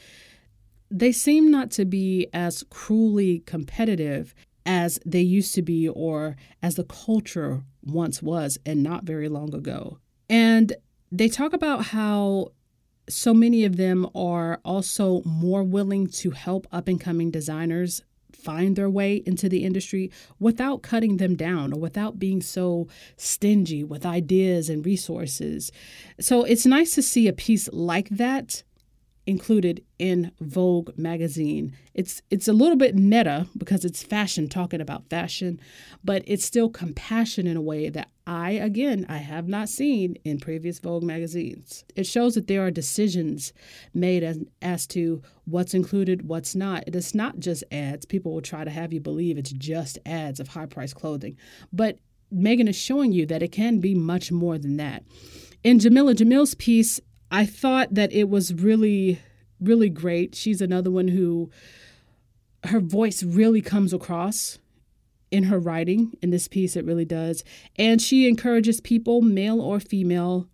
they 0.90 1.12
seem 1.12 1.50
not 1.50 1.70
to 1.72 1.84
be 1.84 2.28
as 2.32 2.64
cruelly 2.70 3.40
competitive 3.40 4.34
as 4.64 4.98
they 5.06 5.20
used 5.20 5.54
to 5.54 5.62
be 5.62 5.88
or 5.88 6.36
as 6.62 6.74
the 6.74 6.84
culture 6.84 7.62
once 7.84 8.22
was 8.22 8.58
and 8.66 8.82
not 8.82 9.04
very 9.04 9.28
long 9.28 9.54
ago. 9.54 9.98
And 10.28 10.72
they 11.12 11.28
talk 11.28 11.52
about 11.52 11.86
how 11.86 12.48
so 13.08 13.32
many 13.32 13.64
of 13.64 13.76
them 13.76 14.08
are 14.14 14.60
also 14.64 15.22
more 15.24 15.62
willing 15.62 16.06
to 16.08 16.30
help 16.30 16.66
up 16.72 16.88
and 16.88 17.00
coming 17.00 17.30
designers 17.30 18.02
find 18.32 18.76
their 18.76 18.90
way 18.90 19.22
into 19.26 19.48
the 19.48 19.64
industry 19.64 20.10
without 20.38 20.82
cutting 20.82 21.16
them 21.16 21.34
down 21.34 21.72
or 21.72 21.80
without 21.80 22.18
being 22.18 22.40
so 22.40 22.86
stingy 23.16 23.82
with 23.82 24.06
ideas 24.06 24.68
and 24.68 24.84
resources. 24.84 25.72
So 26.20 26.44
it's 26.44 26.66
nice 26.66 26.94
to 26.94 27.02
see 27.02 27.26
a 27.26 27.32
piece 27.32 27.68
like 27.72 28.08
that 28.10 28.62
included 29.26 29.84
in 29.98 30.30
Vogue 30.40 30.96
magazine. 30.96 31.76
It's 31.94 32.22
it's 32.30 32.46
a 32.46 32.52
little 32.52 32.76
bit 32.76 32.94
meta 32.94 33.46
because 33.58 33.84
it's 33.84 34.02
fashion 34.02 34.48
talking 34.48 34.80
about 34.80 35.08
fashion, 35.10 35.60
but 36.04 36.22
it's 36.26 36.44
still 36.44 36.68
compassion 36.68 37.46
in 37.46 37.56
a 37.56 37.60
way 37.60 37.88
that 37.88 38.08
I 38.26 38.52
again 38.52 39.04
I 39.08 39.18
have 39.18 39.48
not 39.48 39.68
seen 39.68 40.16
in 40.24 40.38
previous 40.38 40.78
Vogue 40.78 41.02
magazines. 41.02 41.84
It 41.96 42.06
shows 42.06 42.34
that 42.34 42.46
there 42.46 42.64
are 42.64 42.70
decisions 42.70 43.52
made 43.92 44.22
as 44.22 44.38
as 44.62 44.86
to 44.88 45.22
what's 45.44 45.74
included, 45.74 46.28
what's 46.28 46.54
not. 46.54 46.84
It 46.86 46.94
is 46.94 47.14
not 47.14 47.38
just 47.38 47.64
ads. 47.72 48.06
People 48.06 48.32
will 48.32 48.42
try 48.42 48.64
to 48.64 48.70
have 48.70 48.92
you 48.92 49.00
believe 49.00 49.38
it's 49.38 49.52
just 49.52 49.98
ads 50.06 50.38
of 50.38 50.48
high 50.48 50.66
price 50.66 50.94
clothing. 50.94 51.36
But 51.72 51.98
Meghan 52.32 52.68
is 52.68 52.76
showing 52.76 53.12
you 53.12 53.26
that 53.26 53.42
it 53.42 53.52
can 53.52 53.78
be 53.78 53.94
much 53.94 54.32
more 54.32 54.58
than 54.58 54.76
that. 54.76 55.04
In 55.62 55.78
Jamila 55.78 56.14
Jamil's 56.14 56.54
piece, 56.54 57.00
I 57.30 57.46
thought 57.46 57.94
that 57.94 58.12
it 58.12 58.28
was 58.28 58.54
really, 58.54 59.20
really 59.60 59.90
great. 59.90 60.34
She's 60.34 60.60
another 60.60 60.90
one 60.90 61.08
who 61.08 61.50
her 62.64 62.80
voice 62.80 63.22
really 63.22 63.60
comes 63.60 63.92
across 63.92 64.58
in 65.30 65.44
her 65.44 65.58
writing. 65.58 66.16
In 66.22 66.30
this 66.30 66.48
piece, 66.48 66.76
it 66.76 66.84
really 66.84 67.04
does. 67.04 67.44
And 67.76 68.00
she 68.00 68.28
encourages 68.28 68.80
people, 68.80 69.22
male 69.22 69.60
or 69.60 69.80
female, 69.80 70.48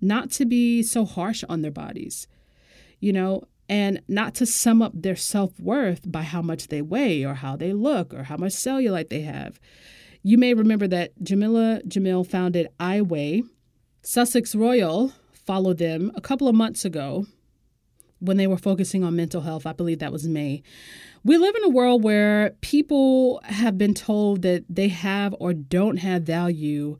not 0.00 0.30
to 0.32 0.44
be 0.44 0.82
so 0.82 1.04
harsh 1.04 1.44
on 1.48 1.62
their 1.62 1.70
bodies, 1.70 2.26
you 3.00 3.12
know, 3.12 3.44
and 3.68 4.02
not 4.08 4.34
to 4.36 4.46
sum 4.46 4.82
up 4.82 4.92
their 4.94 5.16
self 5.16 5.58
worth 5.58 6.10
by 6.10 6.22
how 6.22 6.42
much 6.42 6.68
they 6.68 6.82
weigh 6.82 7.24
or 7.24 7.34
how 7.34 7.56
they 7.56 7.72
look 7.72 8.12
or 8.12 8.24
how 8.24 8.36
much 8.36 8.52
cellulite 8.52 9.08
they 9.08 9.22
have. 9.22 9.58
You 10.22 10.38
may 10.38 10.54
remember 10.54 10.88
that 10.88 11.12
Jamila 11.22 11.80
Jamil 11.86 12.26
founded 12.26 12.68
I 12.80 13.02
Weigh. 13.02 13.42
Sussex 14.02 14.54
Royal 14.54 15.12
followed 15.46 15.78
them 15.78 16.12
a 16.14 16.20
couple 16.20 16.48
of 16.48 16.54
months 16.54 16.84
ago 16.84 17.26
when 18.20 18.36
they 18.36 18.46
were 18.46 18.56
focusing 18.56 19.04
on 19.04 19.16
mental 19.16 19.42
health. 19.42 19.66
I 19.66 19.72
believe 19.72 19.98
that 19.98 20.12
was 20.12 20.26
May. 20.26 20.62
We 21.24 21.36
live 21.36 21.54
in 21.54 21.64
a 21.64 21.68
world 21.68 22.02
where 22.02 22.50
people 22.60 23.40
have 23.44 23.78
been 23.78 23.94
told 23.94 24.42
that 24.42 24.64
they 24.68 24.88
have 24.88 25.34
or 25.38 25.52
don't 25.52 25.98
have 25.98 26.22
value 26.22 26.98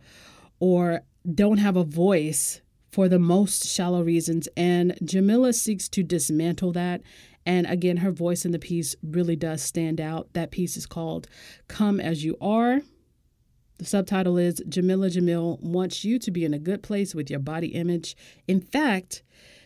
or 0.61 1.02
don't 1.30 1.59
have 1.59 1.76
a 1.76 1.85
voice 1.85 2.61
for 2.90 3.09
the 3.09 3.18
most 3.18 3.66
shallow 3.66 4.02
reasons. 4.02 4.48
And 4.57 4.96
Jamila 5.02 5.52
seeks 5.52 5.88
to 5.90 6.02
dismantle 6.02 6.72
that. 6.72 7.02
And 7.46 7.66
again, 7.66 7.98
her 7.98 8.11
voice 8.11 8.44
in 8.44 8.52
the 8.52 8.59
piece 8.59 8.94
really 9.02 9.37
does 9.37 9.62
stand 9.62 10.00
out. 10.00 10.28
That 10.33 10.50
piece 10.50 10.76
is 10.76 10.87
called 10.87 11.28
Come 11.68 12.00
As 12.00 12.24
You 12.24 12.37
Are. 12.40 12.80
The 13.79 13.85
subtitle 13.85 14.39
is 14.39 14.63
Jamila 14.69 15.09
Jamil 15.09 15.61
wants 15.61 16.05
you 16.05 16.19
to 16.21 16.31
be 16.31 16.45
in 16.45 16.55
a 16.55 16.59
good 16.59 16.83
place 16.83 17.15
with 17.15 17.29
your 17.29 17.41
body 17.41 17.69
image. 17.69 18.17
In 18.47 18.61
fact, 18.61 19.23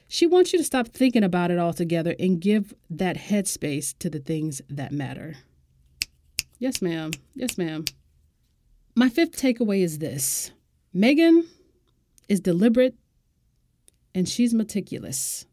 she 0.09 0.27
wants 0.27 0.53
you 0.53 0.59
to 0.59 0.65
stop 0.65 0.89
thinking 0.89 1.23
about 1.23 1.51
it 1.51 1.59
altogether 1.59 2.15
and 2.19 2.41
give 2.41 2.73
that 2.89 3.17
headspace 3.17 3.97
to 3.99 4.09
the 4.09 4.19
things 4.19 4.63
that 4.71 4.93
matter. 4.93 5.37
Yes, 6.59 6.81
ma'am. 6.81 7.13
Yes, 7.35 7.59
ma'am. 7.59 7.85
My 8.95 9.09
fifth 9.09 9.41
takeaway 9.41 9.83
is 9.83 9.99
this 9.99 10.51
Meghan 10.95 11.47
is 12.29 12.41
deliberate 12.41 12.97
and 14.15 14.29
she's 14.29 14.55
meticulous 14.55 15.47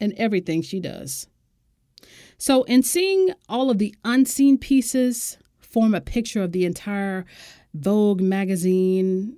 in 0.00 0.14
everything 0.18 0.62
she 0.62 0.80
does. 0.80 1.28
So, 2.38 2.64
in 2.64 2.82
seeing 2.82 3.30
all 3.48 3.70
of 3.70 3.78
the 3.78 3.94
unseen 4.04 4.58
pieces 4.58 5.38
form 5.76 5.94
a 5.94 6.00
picture 6.00 6.42
of 6.42 6.52
the 6.52 6.64
entire 6.64 7.26
Vogue 7.74 8.22
magazine 8.22 9.36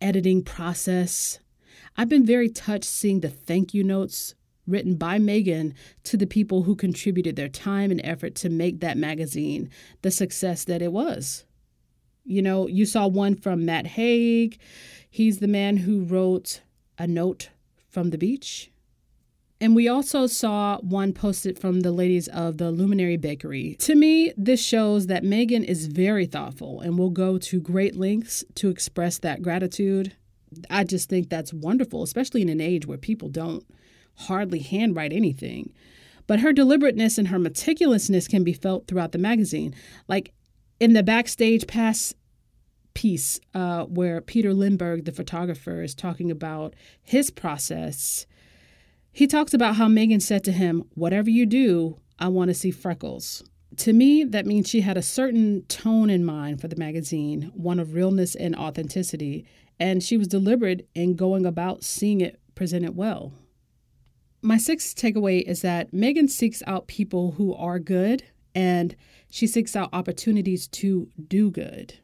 editing 0.00 0.40
process, 0.40 1.40
I've 1.96 2.08
been 2.08 2.24
very 2.24 2.48
touched 2.48 2.84
seeing 2.84 3.18
the 3.18 3.28
thank 3.28 3.74
you 3.74 3.82
notes 3.82 4.36
written 4.68 4.94
by 4.94 5.18
Meghan 5.18 5.72
to 6.04 6.16
the 6.16 6.28
people 6.28 6.62
who 6.62 6.76
contributed 6.76 7.34
their 7.34 7.48
time 7.48 7.90
and 7.90 8.00
effort 8.04 8.36
to 8.36 8.48
make 8.48 8.78
that 8.78 8.96
magazine 8.96 9.68
the 10.02 10.12
success 10.12 10.62
that 10.62 10.80
it 10.80 10.92
was. 10.92 11.44
You 12.24 12.40
know, 12.40 12.68
you 12.68 12.86
saw 12.86 13.08
one 13.08 13.34
from 13.34 13.64
Matt 13.64 13.88
Haig. 13.88 14.60
He's 15.10 15.40
the 15.40 15.48
man 15.48 15.78
who 15.78 16.04
wrote 16.04 16.60
A 16.98 17.08
Note 17.08 17.48
from 17.88 18.10
the 18.10 18.18
Beach. 18.18 18.70
And 19.60 19.74
we 19.74 19.88
also 19.88 20.26
saw 20.26 20.78
one 20.80 21.12
posted 21.12 21.58
from 21.58 21.80
the 21.80 21.92
ladies 21.92 22.28
of 22.28 22.58
the 22.58 22.70
Luminary 22.70 23.16
Bakery. 23.16 23.76
To 23.80 23.94
me, 23.94 24.32
this 24.36 24.62
shows 24.62 25.06
that 25.06 25.22
Meghan 25.22 25.64
is 25.64 25.86
very 25.86 26.26
thoughtful 26.26 26.80
and 26.80 26.98
will 26.98 27.10
go 27.10 27.38
to 27.38 27.60
great 27.60 27.96
lengths 27.96 28.44
to 28.56 28.68
express 28.68 29.18
that 29.18 29.42
gratitude. 29.42 30.14
I 30.68 30.84
just 30.84 31.08
think 31.08 31.30
that's 31.30 31.52
wonderful, 31.52 32.02
especially 32.02 32.42
in 32.42 32.48
an 32.48 32.60
age 32.60 32.86
where 32.86 32.98
people 32.98 33.28
don't 33.28 33.64
hardly 34.16 34.58
handwrite 34.58 35.12
anything. 35.12 35.72
But 36.26 36.40
her 36.40 36.52
deliberateness 36.52 37.18
and 37.18 37.28
her 37.28 37.38
meticulousness 37.38 38.28
can 38.28 38.44
be 38.44 38.52
felt 38.52 38.86
throughout 38.86 39.12
the 39.12 39.18
magazine. 39.18 39.74
Like 40.08 40.32
in 40.80 40.94
the 40.94 41.02
backstage 41.02 41.66
pass 41.66 42.14
piece, 42.94 43.40
uh, 43.54 43.84
where 43.84 44.20
Peter 44.20 44.54
Lindbergh, 44.54 45.04
the 45.04 45.12
photographer, 45.12 45.82
is 45.82 45.94
talking 45.94 46.30
about 46.30 46.74
his 47.02 47.30
process, 47.30 48.26
he 49.14 49.28
talks 49.28 49.54
about 49.54 49.76
how 49.76 49.86
Meghan 49.86 50.20
said 50.20 50.42
to 50.44 50.52
him, 50.52 50.84
Whatever 50.94 51.30
you 51.30 51.46
do, 51.46 51.98
I 52.18 52.28
want 52.28 52.48
to 52.48 52.54
see 52.54 52.72
freckles. 52.72 53.44
To 53.78 53.92
me, 53.92 54.24
that 54.24 54.44
means 54.44 54.68
she 54.68 54.80
had 54.80 54.96
a 54.96 55.02
certain 55.02 55.62
tone 55.66 56.10
in 56.10 56.24
mind 56.24 56.60
for 56.60 56.68
the 56.68 56.76
magazine, 56.76 57.52
one 57.54 57.78
of 57.78 57.94
realness 57.94 58.34
and 58.34 58.54
authenticity, 58.56 59.46
and 59.78 60.02
she 60.02 60.16
was 60.16 60.28
deliberate 60.28 60.88
in 60.94 61.14
going 61.14 61.46
about 61.46 61.84
seeing 61.84 62.20
it 62.20 62.40
presented 62.56 62.96
well. 62.96 63.32
My 64.42 64.58
sixth 64.58 64.96
takeaway 64.96 65.42
is 65.42 65.62
that 65.62 65.92
Meghan 65.92 66.28
seeks 66.28 66.62
out 66.66 66.88
people 66.88 67.32
who 67.32 67.54
are 67.54 67.78
good 67.78 68.24
and 68.52 68.96
she 69.30 69.46
seeks 69.46 69.76
out 69.76 69.90
opportunities 69.92 70.66
to 70.68 71.08
do 71.28 71.50
good. 71.50 71.94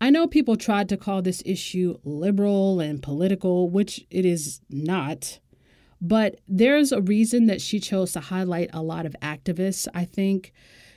I 0.00 0.10
know 0.10 0.26
people 0.26 0.56
tried 0.56 0.88
to 0.90 0.96
call 0.96 1.22
this 1.22 1.42
issue 1.46 1.98
liberal 2.02 2.80
and 2.80 3.02
political, 3.02 3.70
which 3.70 4.04
it 4.10 4.26
is 4.26 4.60
not. 4.68 5.38
But 6.00 6.40
there's 6.46 6.92
a 6.92 7.00
reason 7.00 7.46
that 7.46 7.60
she 7.60 7.80
chose 7.80 8.12
to 8.12 8.20
highlight 8.20 8.70
a 8.72 8.82
lot 8.82 9.06
of 9.06 9.16
activists. 9.22 9.88
I 9.94 10.04
think 10.04 10.52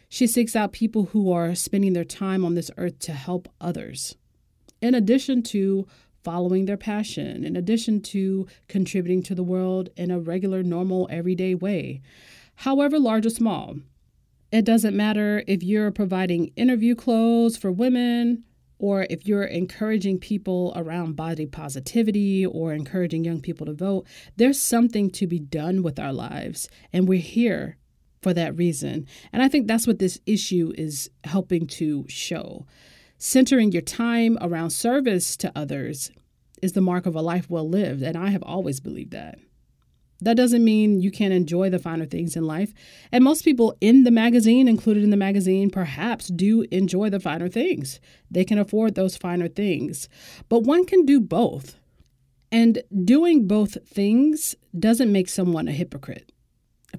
she 0.09 0.27
seeks 0.27 0.55
out 0.55 0.71
people 0.71 1.05
who 1.05 1.31
are 1.31 1.55
spending 1.55 1.93
their 1.93 2.03
time 2.03 2.43
on 2.43 2.55
this 2.55 2.71
earth 2.77 2.99
to 2.99 3.13
help 3.13 3.47
others, 3.61 4.15
in 4.81 4.95
addition 4.95 5.43
to 5.43 5.87
following 6.23 6.65
their 6.65 6.77
passion, 6.77 7.45
in 7.45 7.55
addition 7.55 8.01
to 8.01 8.47
contributing 8.67 9.23
to 9.23 9.35
the 9.35 9.43
world 9.43 9.89
in 9.95 10.11
a 10.11 10.19
regular, 10.19 10.63
normal, 10.63 11.07
everyday 11.09 11.55
way, 11.55 12.01
however 12.55 12.99
large 12.99 13.25
or 13.25 13.29
small. 13.29 13.77
It 14.51 14.65
doesn't 14.65 14.97
matter 14.97 15.43
if 15.47 15.63
you're 15.63 15.91
providing 15.91 16.51
interview 16.55 16.95
clothes 16.95 17.55
for 17.55 17.71
women, 17.71 18.43
or 18.79 19.05
if 19.09 19.27
you're 19.27 19.43
encouraging 19.43 20.17
people 20.17 20.73
around 20.75 21.15
body 21.15 21.45
positivity 21.45 22.45
or 22.45 22.73
encouraging 22.73 23.25
young 23.25 23.41
people 23.41 23.65
to 23.65 23.73
vote, 23.73 24.07
there's 24.37 24.59
something 24.59 25.11
to 25.11 25.27
be 25.27 25.37
done 25.37 25.83
with 25.83 25.99
our 25.99 26.13
lives. 26.13 26.69
And 26.91 27.07
we're 27.07 27.19
here 27.19 27.77
for 28.21 28.33
that 28.33 28.57
reason. 28.57 29.05
And 29.31 29.43
I 29.43 29.49
think 29.49 29.67
that's 29.67 29.85
what 29.85 29.99
this 29.99 30.19
issue 30.25 30.71
is 30.77 31.09
helping 31.25 31.67
to 31.67 32.05
show. 32.07 32.65
Centering 33.17 33.73
your 33.73 33.81
time 33.81 34.37
around 34.39 34.69
service 34.69 35.35
to 35.37 35.51
others 35.55 36.09
is 36.61 36.71
the 36.71 36.81
mark 36.81 37.05
of 37.05 37.15
a 37.15 37.21
life 37.21 37.49
well 37.49 37.67
lived. 37.67 38.01
And 38.01 38.17
I 38.17 38.29
have 38.29 38.43
always 38.43 38.79
believed 38.79 39.11
that. 39.11 39.39
That 40.21 40.35
doesn't 40.35 40.63
mean 40.63 40.99
you 40.99 41.11
can't 41.11 41.33
enjoy 41.33 41.69
the 41.69 41.79
finer 41.79 42.05
things 42.05 42.35
in 42.35 42.45
life. 42.45 42.73
And 43.11 43.23
most 43.23 43.43
people 43.43 43.77
in 43.79 44.03
the 44.03 44.11
magazine, 44.11 44.67
included 44.67 45.03
in 45.03 45.11
the 45.11 45.17
magazine, 45.17 45.69
perhaps 45.69 46.27
do 46.27 46.65
enjoy 46.71 47.09
the 47.09 47.19
finer 47.19 47.47
things. 47.47 47.99
They 48.29 48.43
can 48.43 48.57
afford 48.57 48.95
those 48.95 49.15
finer 49.15 49.47
things. 49.47 50.09
But 50.49 50.63
one 50.63 50.85
can 50.85 51.05
do 51.05 51.21
both. 51.21 51.75
And 52.51 52.83
doing 53.05 53.47
both 53.47 53.77
things 53.87 54.55
doesn't 54.77 55.11
make 55.11 55.29
someone 55.29 55.67
a 55.67 55.71
hypocrite. 55.71 56.31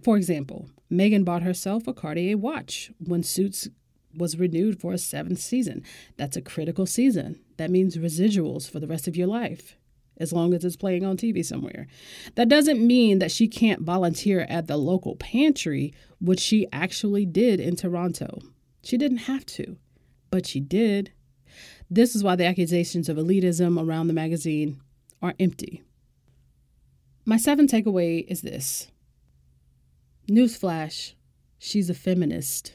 For 0.03 0.17
example, 0.17 0.71
Meghan 0.91 1.25
bought 1.25 1.43
herself 1.43 1.87
a 1.87 1.93
Cartier 1.93 2.39
watch 2.39 2.91
when 2.99 3.23
Suits 3.23 3.69
was 4.17 4.39
renewed 4.39 4.81
for 4.81 4.93
a 4.93 4.99
seventh 4.99 5.41
season. 5.41 5.85
That's 6.17 6.37
a 6.37 6.43
critical 6.43 6.87
season. 6.87 7.41
That 7.59 7.71
means 7.71 7.97
residuals 7.97 8.71
for 8.71 8.81
the 8.81 8.87
rest 8.87 9.07
of 9.07 9.17
your 9.17 9.27
life 9.27 9.77
as 10.21 10.33
long 10.33 10.55
as 10.55 10.65
it's 10.65 10.77
playing 10.77 11.05
on 11.05 11.17
TV 11.17 11.45
somewhere. 11.45 11.87
That 12.37 12.49
doesn't 12.49 12.87
mean 12.87 13.19
that 13.19 13.33
she 13.33 13.49
can't 13.49 13.83
volunteer 13.83 14.47
at 14.49 14.67
the 14.67 14.77
local 14.77 15.17
pantry, 15.17 15.93
which 16.21 16.39
she 16.39 16.69
actually 16.73 17.27
did 17.27 17.59
in 17.59 17.75
Toronto. 17.75 18.41
She 18.83 18.97
didn't 18.97 19.19
have 19.19 19.45
to, 19.47 19.77
but 20.31 20.47
she 20.47 20.61
did. 20.61 21.13
This 21.91 22.15
is 22.15 22.23
why 22.23 22.37
the 22.37 22.47
accusations 22.47 23.09
of 23.09 23.17
elitism 23.17 23.83
around 23.83 24.07
the 24.07 24.13
magazine 24.13 24.81
are 25.21 25.35
empty. 25.41 25.83
My 27.25 27.37
seventh 27.37 27.73
takeaway 27.73 28.25
is 28.29 28.43
this 28.43 28.89
Newsflash, 30.31 31.15
she's 31.59 31.91
a 31.91 31.95
feminist. 31.95 32.75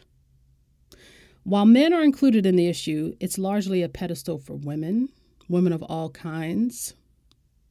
While 1.44 1.66
men 1.66 1.94
are 1.94 2.04
included 2.04 2.46
in 2.46 2.56
the 2.56 2.68
issue, 2.68 3.14
it's 3.20 3.38
largely 3.38 3.84
a 3.84 3.90
pedestal 3.90 4.40
for 4.40 4.56
women, 4.56 5.10
women 5.48 5.74
of 5.74 5.84
all 5.84 6.10
kinds, 6.10 6.96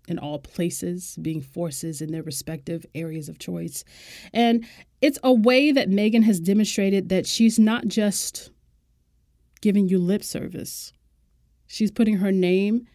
in 0.09 0.19
all 0.19 0.38
places, 0.38 1.17
being 1.21 1.40
forces 1.40 2.01
in 2.01 2.12
their 2.12 2.23
respective 2.23 2.85
areas 2.95 3.29
of 3.29 3.38
choice. 3.38 3.85
And 4.33 4.67
it's 5.01 5.19
a 5.23 5.33
way 5.33 5.73
that 5.73 5.88
Meghan 5.88 6.25
has 6.25 6.40
demonstrated 6.40 7.09
that 7.09 7.27
she's 7.27 7.59
not 7.59 7.87
just 7.87 8.51
giving 9.61 9.88
you 9.88 9.99
lip 9.99 10.23
service, 10.23 10.93
she's 11.67 11.90
putting 11.90 12.19
her 12.19 12.31
name, 12.31 12.87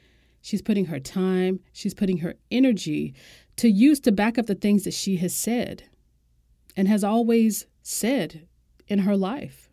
she's 0.42 0.62
putting 0.62 0.86
her 0.86 1.00
time, 1.00 1.60
she's 1.74 1.94
putting 1.94 2.20
her 2.20 2.36
energy 2.52 3.14
to 3.58 3.70
use 3.70 4.00
to 4.02 4.12
back 4.12 4.38
up 4.38 4.46
the 4.46 4.56
things 4.56 4.84
that 4.84 4.94
she 4.94 5.18
has 5.18 5.36
said 5.36 5.84
and 6.78 6.88
has 6.88 7.04
always 7.04 7.66
said 7.82 8.48
in 8.88 9.00
her 9.00 9.18
life. 9.18 9.70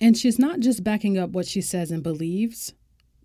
And 0.00 0.16
she's 0.16 0.38
not 0.38 0.60
just 0.60 0.84
backing 0.84 1.16
up 1.16 1.30
what 1.30 1.46
she 1.46 1.60
says 1.60 1.90
and 1.90 2.02
believes, 2.02 2.74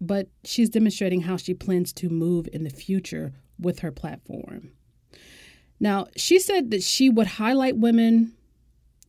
but 0.02 0.28
she's 0.44 0.70
demonstrating 0.70 1.22
how 1.22 1.38
she 1.38 1.54
plans 1.54 1.94
to 1.94 2.10
move 2.10 2.50
in 2.52 2.64
the 2.64 2.70
future 2.72 3.34
with 3.60 3.80
her 3.80 3.92
platform. 3.92 4.72
Now, 5.80 6.08
she 6.18 6.40
said 6.40 6.72
that 6.72 6.82
she 6.82 7.10
would 7.10 7.28
highlight 7.28 7.78
women. 7.78 8.34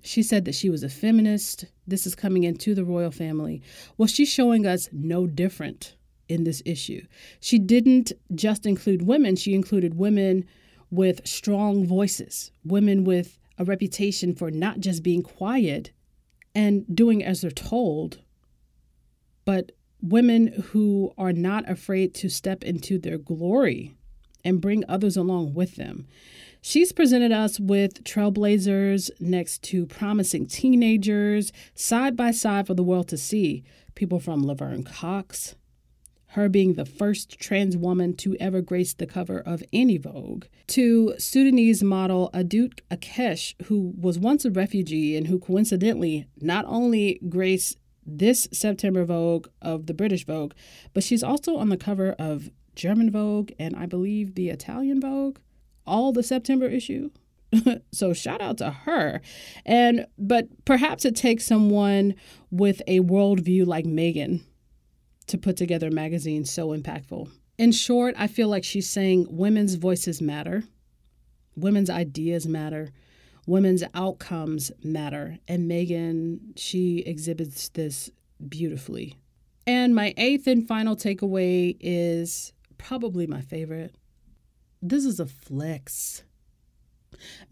She 0.02 0.22
said 0.22 0.44
that 0.44 0.54
she 0.54 0.68
was 0.68 0.82
a 0.82 0.90
feminist. 0.90 1.64
This 1.86 2.06
is 2.06 2.14
coming 2.14 2.44
into 2.44 2.74
the 2.74 2.84
royal 2.84 3.10
family. 3.10 3.62
Well, 3.96 4.06
she's 4.06 4.28
showing 4.28 4.66
us 4.66 4.90
no 4.92 5.26
different 5.26 5.96
in 6.28 6.44
this 6.44 6.62
issue. 6.66 7.06
She 7.40 7.58
didn't 7.58 8.12
just 8.34 8.66
include 8.66 9.02
women, 9.02 9.36
she 9.36 9.54
included 9.54 9.94
women 9.94 10.44
with 10.90 11.26
strong 11.26 11.86
voices, 11.86 12.52
women 12.64 13.04
with 13.04 13.38
a 13.58 13.64
reputation 13.64 14.34
for 14.34 14.50
not 14.50 14.80
just 14.80 15.02
being 15.02 15.22
quiet 15.22 15.90
and 16.54 16.84
doing 16.94 17.24
as 17.24 17.40
they're 17.40 17.50
told, 17.50 18.20
but 19.44 19.72
women 20.02 20.48
who 20.48 21.12
are 21.16 21.32
not 21.32 21.68
afraid 21.70 22.14
to 22.14 22.28
step 22.28 22.64
into 22.64 22.98
their 22.98 23.18
glory 23.18 23.94
and 24.44 24.60
bring 24.60 24.84
others 24.88 25.16
along 25.16 25.54
with 25.54 25.76
them. 25.76 26.06
She's 26.60 26.92
presented 26.92 27.32
us 27.32 27.58
with 27.58 28.04
trailblazers 28.04 29.10
next 29.20 29.62
to 29.64 29.86
promising 29.86 30.46
teenagers, 30.46 31.52
side 31.74 32.16
by 32.16 32.30
side 32.30 32.66
for 32.66 32.74
the 32.74 32.84
world 32.84 33.08
to 33.08 33.16
see. 33.16 33.64
People 33.94 34.20
from 34.20 34.46
Laverne 34.46 34.84
Cox, 34.84 35.54
her 36.28 36.48
being 36.48 36.74
the 36.74 36.86
first 36.86 37.38
trans 37.38 37.76
woman 37.76 38.14
to 38.16 38.36
ever 38.40 38.62
grace 38.62 38.94
the 38.94 39.06
cover 39.06 39.40
of 39.40 39.62
any 39.72 39.98
Vogue, 39.98 40.44
to 40.68 41.14
Sudanese 41.18 41.82
model 41.82 42.30
Adut 42.32 42.80
Akech, 42.90 43.54
who 43.64 43.92
was 43.98 44.18
once 44.18 44.44
a 44.44 44.50
refugee 44.50 45.16
and 45.16 45.26
who 45.26 45.38
coincidentally 45.38 46.26
not 46.40 46.64
only 46.66 47.20
graced 47.28 47.76
this 48.04 48.48
September 48.52 49.04
Vogue 49.04 49.48
of 49.60 49.86
the 49.86 49.94
British 49.94 50.26
Vogue, 50.26 50.52
but 50.92 51.04
she's 51.04 51.22
also 51.22 51.56
on 51.56 51.68
the 51.68 51.76
cover 51.76 52.12
of 52.18 52.50
German 52.74 53.10
Vogue 53.10 53.52
and 53.58 53.76
I 53.76 53.86
believe 53.86 54.34
the 54.34 54.50
Italian 54.50 55.00
Vogue, 55.00 55.38
all 55.86 56.12
the 56.12 56.22
September 56.22 56.66
issue. 56.66 57.10
so 57.92 58.12
shout 58.12 58.40
out 58.40 58.58
to 58.58 58.70
her. 58.70 59.20
And 59.64 60.06
but 60.18 60.46
perhaps 60.64 61.04
it 61.04 61.14
takes 61.14 61.44
someone 61.44 62.14
with 62.50 62.82
a 62.86 63.00
worldview 63.00 63.66
like 63.66 63.84
Meghan 63.84 64.42
to 65.26 65.38
put 65.38 65.56
together 65.56 65.88
a 65.88 65.92
magazine 65.92 66.44
so 66.44 66.68
impactful. 66.68 67.30
In 67.58 67.72
short, 67.72 68.14
I 68.18 68.26
feel 68.26 68.48
like 68.48 68.64
she's 68.64 68.88
saying 68.88 69.26
women's 69.30 69.74
voices 69.74 70.20
matter, 70.22 70.64
women's 71.54 71.90
ideas 71.90 72.46
matter, 72.46 72.90
women's 73.46 73.82
outcomes 73.94 74.70
matter. 74.82 75.38
And 75.48 75.70
Meghan, 75.70 76.56
she 76.56 76.98
exhibits 77.00 77.68
this 77.70 78.10
beautifully. 78.48 79.16
And 79.66 79.94
my 79.94 80.14
eighth 80.16 80.46
and 80.46 80.66
final 80.66 80.96
takeaway 80.96 81.76
is 81.80 82.52
probably 82.78 83.26
my 83.26 83.40
favorite. 83.40 83.94
This 84.80 85.04
is 85.04 85.20
a 85.20 85.26
flex. 85.26 86.24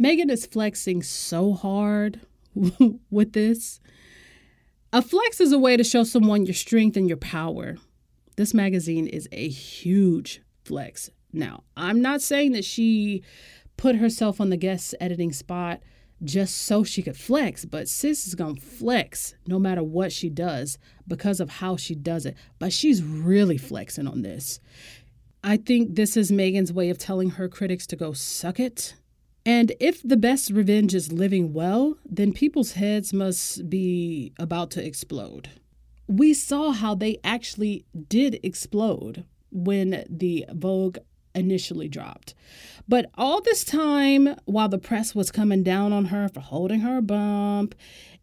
Meghan 0.00 0.31
is 0.31 0.46
flexing 0.46 1.03
so 1.03 1.53
hard 1.53 2.20
with 3.11 3.33
this. 3.33 3.81
A 4.92 5.03
flex 5.03 5.40
is 5.40 5.53
a 5.53 5.59
way 5.59 5.76
to 5.76 5.85
show 5.85 6.03
someone 6.03 6.46
your 6.46 6.55
strength 6.55 6.96
and 6.96 7.07
your 7.07 7.16
power. 7.16 7.76
This 8.37 8.53
magazine 8.53 9.07
is 9.07 9.29
a 9.31 9.48
huge 9.48 10.42
flex. 10.64 11.11
Now, 11.33 11.62
I'm 11.76 12.03
not 12.03 12.22
saying 12.22 12.53
that 12.53 12.64
she 12.64 13.22
put 13.80 13.96
herself 13.96 14.40
on 14.40 14.50
the 14.50 14.56
guest 14.56 14.94
editing 15.00 15.32
spot 15.32 15.80
just 16.22 16.54
so 16.54 16.84
she 16.84 17.02
could 17.02 17.16
flex, 17.16 17.64
but 17.64 17.88
sis 17.88 18.26
is 18.26 18.34
gonna 18.34 18.60
flex 18.60 19.34
no 19.46 19.58
matter 19.58 19.82
what 19.82 20.12
she 20.12 20.28
does 20.28 20.78
because 21.08 21.40
of 21.40 21.48
how 21.48 21.76
she 21.76 21.94
does 21.94 22.26
it. 22.26 22.36
But 22.58 22.74
she's 22.74 23.02
really 23.02 23.56
flexing 23.56 24.06
on 24.06 24.20
this. 24.20 24.60
I 25.42 25.56
think 25.56 25.94
this 25.94 26.16
is 26.16 26.30
Meghan's 26.30 26.72
way 26.72 26.90
of 26.90 26.98
telling 26.98 27.30
her 27.30 27.48
critics 27.48 27.86
to 27.86 27.96
go 27.96 28.12
suck 28.12 28.60
it 28.60 28.94
and 29.46 29.72
if 29.80 30.02
the 30.02 30.16
best 30.16 30.50
revenge 30.50 30.94
is 30.94 31.12
living 31.12 31.52
well, 31.52 31.96
then 32.04 32.32
people's 32.32 32.72
heads 32.72 33.12
must 33.12 33.70
be 33.70 34.32
about 34.38 34.70
to 34.72 34.84
explode. 34.84 35.48
We 36.06 36.34
saw 36.34 36.72
how 36.72 36.94
they 36.94 37.18
actually 37.24 37.86
did 38.08 38.38
explode 38.42 39.24
when 39.50 40.04
the 40.08 40.44
Vogue 40.52 40.98
initially 41.34 41.88
dropped. 41.88 42.34
But 42.88 43.10
all 43.16 43.40
this 43.40 43.64
time, 43.64 44.36
while 44.46 44.68
the 44.68 44.78
press 44.78 45.14
was 45.14 45.30
coming 45.30 45.62
down 45.62 45.92
on 45.92 46.06
her 46.06 46.28
for 46.28 46.40
holding 46.40 46.80
her 46.80 47.00
bump 47.00 47.74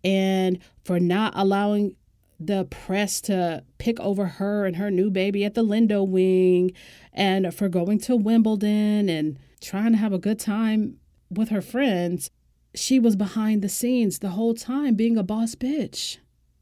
and 0.03 0.59
for 0.83 0.99
not 0.99 1.33
allowing 1.35 1.95
the 2.39 2.65
press 2.65 3.19
to 3.21 3.63
pick 3.77 3.99
over 3.99 4.25
her 4.25 4.65
and 4.65 4.75
her 4.75 4.91
new 4.91 5.09
baby 5.09 5.43
at 5.43 5.55
the 5.55 5.63
Lindo 5.63 6.07
wing 6.07 6.71
and 7.13 7.53
for 7.53 7.67
going 7.67 7.99
to 7.99 8.15
Wimbledon 8.15 9.09
and 9.09 9.39
trying 9.59 9.91
to 9.93 9.97
have 9.97 10.13
a 10.13 10.19
good 10.19 10.39
time 10.39 10.99
with 11.29 11.49
her 11.49 11.61
friends, 11.61 12.29
she 12.75 12.99
was 12.99 13.15
behind 13.15 13.61
the 13.61 13.69
scenes 13.69 14.19
the 14.19 14.29
whole 14.29 14.53
time 14.53 14.95
being 14.95 15.17
a 15.17 15.23
boss 15.23 15.55
bitch. 15.55 16.17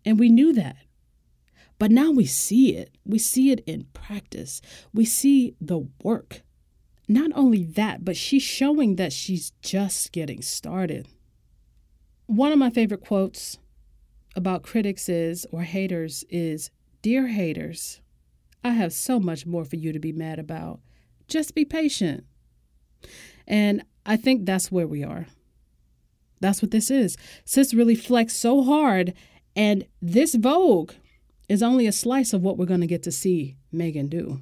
And 0.06 0.20
we 0.20 0.30
knew 0.30 0.54
that. 0.54 0.78
But 1.78 1.92
now 1.92 2.12
we 2.12 2.26
see 2.26 2.76
it. 2.76 2.96
We 3.06 3.20
see 3.20 3.52
it 3.52 3.62
in 3.66 3.88
practice. 3.94 4.62
We 4.94 5.06
see 5.06 5.56
the 5.60 5.88
work. 6.04 6.42
Not 7.08 7.32
only 7.36 7.64
that, 7.64 8.04
but 8.04 8.18
she's 8.18 8.44
showing 8.44 8.96
that 8.96 9.14
she's 9.14 9.52
just 9.62 10.12
getting 10.12 10.42
started. 10.42 11.08
One 12.28 12.52
of 12.52 12.58
my 12.58 12.70
favorite 12.70 13.02
quotes 13.02 13.60
about 14.36 14.64
critics 14.64 15.08
is, 15.08 15.46
or 15.52 15.62
haters, 15.62 16.24
is 16.30 16.72
Dear 17.02 17.28
haters, 17.28 18.02
I 18.64 18.70
have 18.72 18.92
so 18.92 19.20
much 19.20 19.46
more 19.46 19.64
for 19.64 19.76
you 19.76 19.94
to 19.94 20.00
be 20.00 20.12
mad 20.12 20.40
about. 20.40 20.80
Just 21.28 21.54
be 21.54 21.66
patient. 21.66 22.24
And 23.48 23.84
I 24.08 24.18
think 24.18 24.46
that's 24.46 24.72
where 24.72 24.88
we 24.88 25.04
are. 25.04 25.28
That's 26.42 26.64
what 26.64 26.72
this 26.72 26.90
is. 26.90 27.16
Sis 27.46 27.76
really 27.76 27.96
flexed 27.96 28.40
so 28.40 28.64
hard, 28.64 29.14
and 29.56 29.86
this 30.02 30.34
Vogue 30.34 30.94
is 31.48 31.64
only 31.64 31.88
a 31.88 31.92
slice 31.92 32.34
of 32.34 32.42
what 32.42 32.58
we're 32.58 32.66
going 32.66 32.82
to 32.82 32.88
get 32.88 33.04
to 33.04 33.12
see 33.12 33.56
Meghan 33.74 34.10
do. 34.10 34.42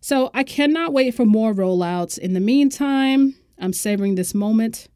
So 0.00 0.30
I 0.32 0.44
cannot 0.44 0.92
wait 0.92 1.14
for 1.14 1.24
more 1.24 1.52
rollouts. 1.52 2.18
In 2.18 2.34
the 2.34 2.40
meantime, 2.40 3.34
I'm 3.58 3.72
savoring 3.72 4.14
this 4.14 4.34
moment 4.34 4.88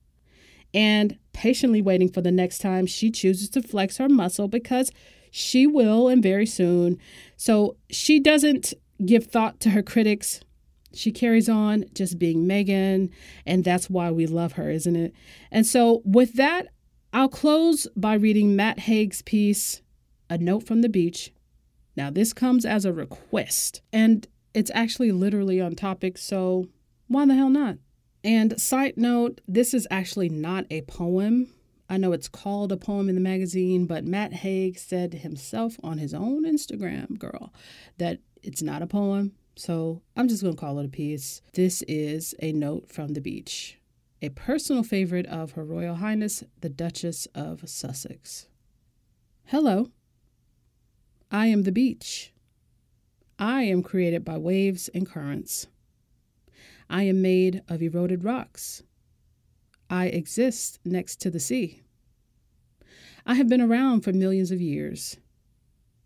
and 0.73 1.19
patiently 1.33 1.83
waiting 1.83 2.09
for 2.09 2.21
the 2.21 2.31
next 2.31 2.59
time 2.59 2.87
she 2.87 3.11
chooses 3.11 3.49
to 3.51 3.63
flex 3.63 3.97
her 3.97 4.09
muscle 4.09 4.47
because 4.47 4.93
she 5.31 5.67
will 5.67 6.09
and 6.09 6.23
very 6.23 6.47
soon. 6.47 6.99
So 7.37 7.77
she 7.91 8.21
doesn't 8.21 8.75
give 9.05 9.27
thought 9.27 9.59
to 9.61 9.71
her 9.71 9.83
critics 9.83 10.41
she 10.93 11.13
carries 11.13 11.49
on 11.49 11.85
just 11.95 12.19
being 12.19 12.47
Meghan, 12.47 13.11
and 13.47 13.65
that's 13.65 13.89
why 13.89 14.11
we 14.11 14.27
love 14.27 14.53
her, 14.53 14.71
isn't 14.71 14.97
it? 14.97 15.15
And 15.51 15.67
so, 15.67 16.03
with 16.05 16.35
that, 16.35 16.69
I'll 17.13 17.29
close 17.29 17.87
by 17.97 18.15
reading 18.15 18.57
Matt 18.57 18.81
Haig's 18.81 19.23
piece, 19.23 19.83
A 20.29 20.39
Note 20.39 20.67
from 20.67 20.83
the 20.83 20.89
Beach. 20.89 21.33
Now, 22.01 22.09
this 22.09 22.33
comes 22.33 22.65
as 22.65 22.87
a 22.87 22.95
request, 22.95 23.83
and 23.93 24.27
it's 24.55 24.71
actually 24.73 25.13
literally 25.13 25.61
on 25.61 25.75
topic, 25.75 26.17
so 26.17 26.67
why 27.09 27.27
the 27.27 27.35
hell 27.35 27.51
not? 27.51 27.77
And 28.25 28.59
side 28.59 28.95
note, 28.97 29.43
this 29.47 29.75
is 29.75 29.87
actually 29.91 30.31
not 30.31 30.65
a 30.71 30.81
poem. 30.81 31.49
I 31.91 31.99
know 31.99 32.13
it's 32.13 32.27
called 32.27 32.73
a 32.73 32.79
poem 32.79 33.11
in 33.11 33.17
the 33.17 33.21
magazine, 33.21 33.85
but 33.85 34.07
Matt 34.07 34.33
Haig 34.33 34.79
said 34.79 35.13
himself 35.13 35.77
on 35.83 35.99
his 35.99 36.15
own 36.15 36.47
Instagram, 36.47 37.19
girl, 37.19 37.53
that 37.99 38.21
it's 38.43 38.63
not 38.63 38.81
a 38.81 38.87
poem. 38.87 39.33
So 39.57 40.01
I'm 40.17 40.27
just 40.27 40.43
going 40.43 40.55
to 40.55 40.61
call 40.61 40.79
it 40.79 40.87
a 40.87 40.89
piece. 40.89 41.43
This 41.53 41.83
is 41.83 42.35
a 42.41 42.51
note 42.51 42.91
from 42.91 43.09
the 43.09 43.21
beach, 43.21 43.79
a 44.23 44.31
personal 44.31 44.85
favorite 44.85 45.27
of 45.27 45.53
Her 45.53 45.65
Royal 45.67 45.97
Highness, 45.97 46.45
the 46.63 46.71
Duchess 46.71 47.29
of 47.35 47.69
Sussex. 47.69 48.47
Hello. 49.45 49.91
I 51.31 51.47
am 51.47 51.63
the 51.63 51.73
beach. 51.73 52.33
I 53.39 53.63
am 53.63 53.83
created 53.83 54.25
by 54.25 54.37
waves 54.37 54.89
and 54.93 55.07
currents. 55.07 55.69
I 56.89 57.05
am 57.05 57.23
made 57.23 57.63
of 57.69 57.83
eroded 57.83 58.25
rocks. 58.25 58.83
I 59.89 60.07
exist 60.07 60.81
next 60.85 61.21
to 61.21 61.31
the 61.31 61.39
sea. 61.39 61.83
I 63.25 63.35
have 63.35 63.49
been 63.49 63.61
around 63.61 64.01
for 64.01 64.13
millions 64.13 64.51
of 64.51 64.61
years. 64.61 65.19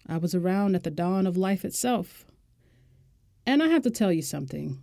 I 0.07 0.19
was 0.19 0.35
around 0.35 0.75
at 0.75 0.83
the 0.83 0.91
dawn 0.91 1.27
of 1.27 1.39
life 1.39 1.65
itself. 1.65 2.27
And 3.47 3.63
I 3.63 3.69
have 3.69 3.83
to 3.83 3.91
tell 3.91 4.13
you 4.13 4.23
something 4.23 4.83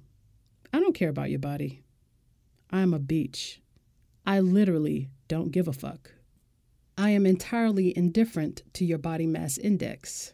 I 0.74 0.80
don't 0.80 0.96
care 0.96 1.10
about 1.10 1.30
your 1.30 1.40
body. 1.40 1.84
I'm 2.72 2.94
a 2.94 3.00
beach. 3.00 3.62
I 4.26 4.40
literally 4.40 5.10
don't 5.28 5.52
give 5.52 5.68
a 5.68 5.74
fuck. 5.74 6.12
I 7.02 7.10
am 7.10 7.26
entirely 7.26 7.98
indifferent 7.98 8.62
to 8.74 8.86
your 8.86 9.00
body 9.00 9.26
mass 9.26 9.58
index. 9.58 10.34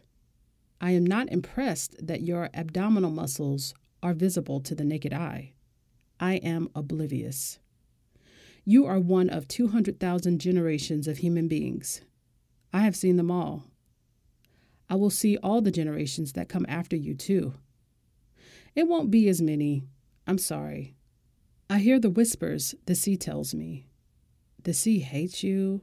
I 0.82 0.90
am 0.90 1.06
not 1.06 1.32
impressed 1.32 1.96
that 2.06 2.20
your 2.20 2.50
abdominal 2.52 3.10
muscles 3.10 3.72
are 4.02 4.12
visible 4.12 4.60
to 4.60 4.74
the 4.74 4.84
naked 4.84 5.14
eye. 5.14 5.54
I 6.20 6.34
am 6.34 6.68
oblivious. 6.74 7.58
You 8.66 8.84
are 8.84 9.00
one 9.00 9.30
of 9.30 9.48
200,000 9.48 10.38
generations 10.42 11.08
of 11.08 11.16
human 11.16 11.48
beings. 11.48 12.02
I 12.70 12.82
have 12.82 12.96
seen 12.96 13.16
them 13.16 13.30
all. 13.30 13.64
I 14.90 14.96
will 14.96 15.08
see 15.08 15.38
all 15.38 15.62
the 15.62 15.70
generations 15.70 16.34
that 16.34 16.50
come 16.50 16.66
after 16.68 16.96
you, 16.96 17.14
too. 17.14 17.54
It 18.74 18.86
won't 18.86 19.10
be 19.10 19.26
as 19.30 19.40
many. 19.40 19.84
I'm 20.26 20.36
sorry. 20.36 20.96
I 21.70 21.78
hear 21.78 21.98
the 21.98 22.10
whispers 22.10 22.74
the 22.84 22.94
sea 22.94 23.16
tells 23.16 23.54
me. 23.54 23.86
The 24.64 24.74
sea 24.74 24.98
hates 24.98 25.42
you, 25.42 25.80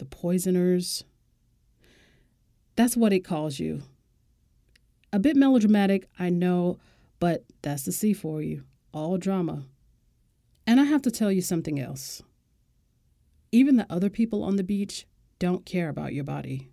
the 0.00 0.04
poisoners. 0.04 1.04
That's 2.74 2.96
what 2.96 3.12
it 3.12 3.20
calls 3.20 3.60
you. 3.60 3.82
A 5.12 5.18
bit 5.18 5.36
melodramatic, 5.36 6.08
I 6.18 6.30
know, 6.30 6.78
but 7.20 7.44
that's 7.62 7.84
the 7.84 7.92
sea 7.92 8.12
for 8.12 8.42
you. 8.42 8.64
All 8.92 9.18
drama. 9.18 9.64
And 10.66 10.80
I 10.80 10.84
have 10.84 11.02
to 11.02 11.10
tell 11.10 11.30
you 11.30 11.42
something 11.42 11.78
else. 11.78 12.22
Even 13.52 13.76
the 13.76 13.86
other 13.88 14.10
people 14.10 14.42
on 14.42 14.56
the 14.56 14.64
beach 14.64 15.06
don't 15.38 15.66
care 15.66 15.88
about 15.88 16.14
your 16.14 16.24
body. 16.24 16.70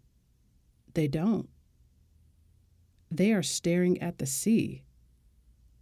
They 0.94 1.08
don't. 1.08 1.50
They 3.12 3.34
are 3.34 3.44
staring 3.44 4.02
at 4.02 4.18
the 4.18 4.26
sea 4.26 4.84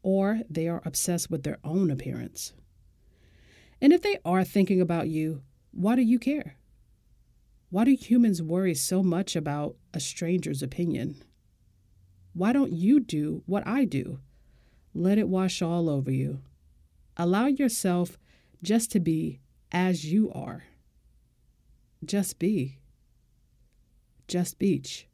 or 0.01 0.41
they 0.49 0.67
are 0.67 0.81
obsessed 0.85 1.31
with 1.31 1.43
their 1.43 1.57
own 1.63 1.89
appearance. 1.89 2.53
And 3.81 3.91
if 3.91 4.01
they 4.01 4.17
are 4.23 4.43
thinking 4.43 4.81
about 4.81 5.07
you, 5.07 5.41
why 5.71 5.95
do 5.95 6.01
you 6.01 6.19
care? 6.19 6.55
Why 7.76 7.84
do 7.84 7.91
humans 7.91 8.41
worry 8.41 8.73
so 8.73 9.03
much 9.03 9.36
about 9.36 9.76
a 9.93 9.99
stranger's 9.99 10.63
opinion? 10.63 11.21
Why 12.32 12.53
don't 12.53 12.71
you 12.71 13.01
do 13.01 13.43
what 13.47 13.67
I 13.67 13.84
do? 13.84 14.21
Let 14.93 15.17
it 15.17 15.28
wash 15.28 15.61
all 15.61 15.89
over 15.89 16.09
you. 16.09 16.39
Allow 17.17 17.47
yourself 17.47 18.17
just 18.63 18.93
to 18.93 19.01
be 19.01 19.41
as 19.73 20.05
you 20.05 20.32
are. 20.32 20.63
Just 22.05 22.39
be. 22.39 22.78
Just 24.30 24.57
beach. 24.57 25.09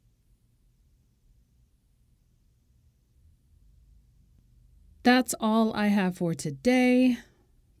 That's 5.02 5.34
all 5.40 5.74
I 5.74 5.88
have 5.88 6.16
for 6.16 6.32
today. 6.32 7.18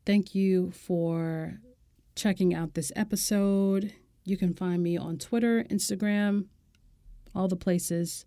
Thank 0.04 0.34
you 0.34 0.72
for 0.72 1.60
checking 2.16 2.52
out 2.52 2.74
this 2.74 2.90
episode. 2.96 3.92
You 4.24 4.36
can 4.36 4.54
find 4.54 4.82
me 4.82 4.96
on 4.96 5.18
Twitter, 5.18 5.64
Instagram, 5.64 6.46
all 7.34 7.48
the 7.48 7.56
places. 7.56 8.24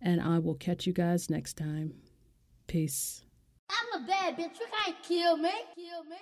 And 0.00 0.20
I 0.20 0.38
will 0.38 0.56
catch 0.56 0.86
you 0.86 0.92
guys 0.92 1.30
next 1.30 1.56
time. 1.56 1.94
Peace. 2.66 3.22
I'm 3.70 4.02
a 4.02 4.06
bad 4.06 4.36
bitch. 4.36 4.58
You 4.58 4.66
can't 4.84 5.02
kill 5.02 5.36
me. 5.36 5.52
Kill 5.76 6.04
me. 6.04 6.16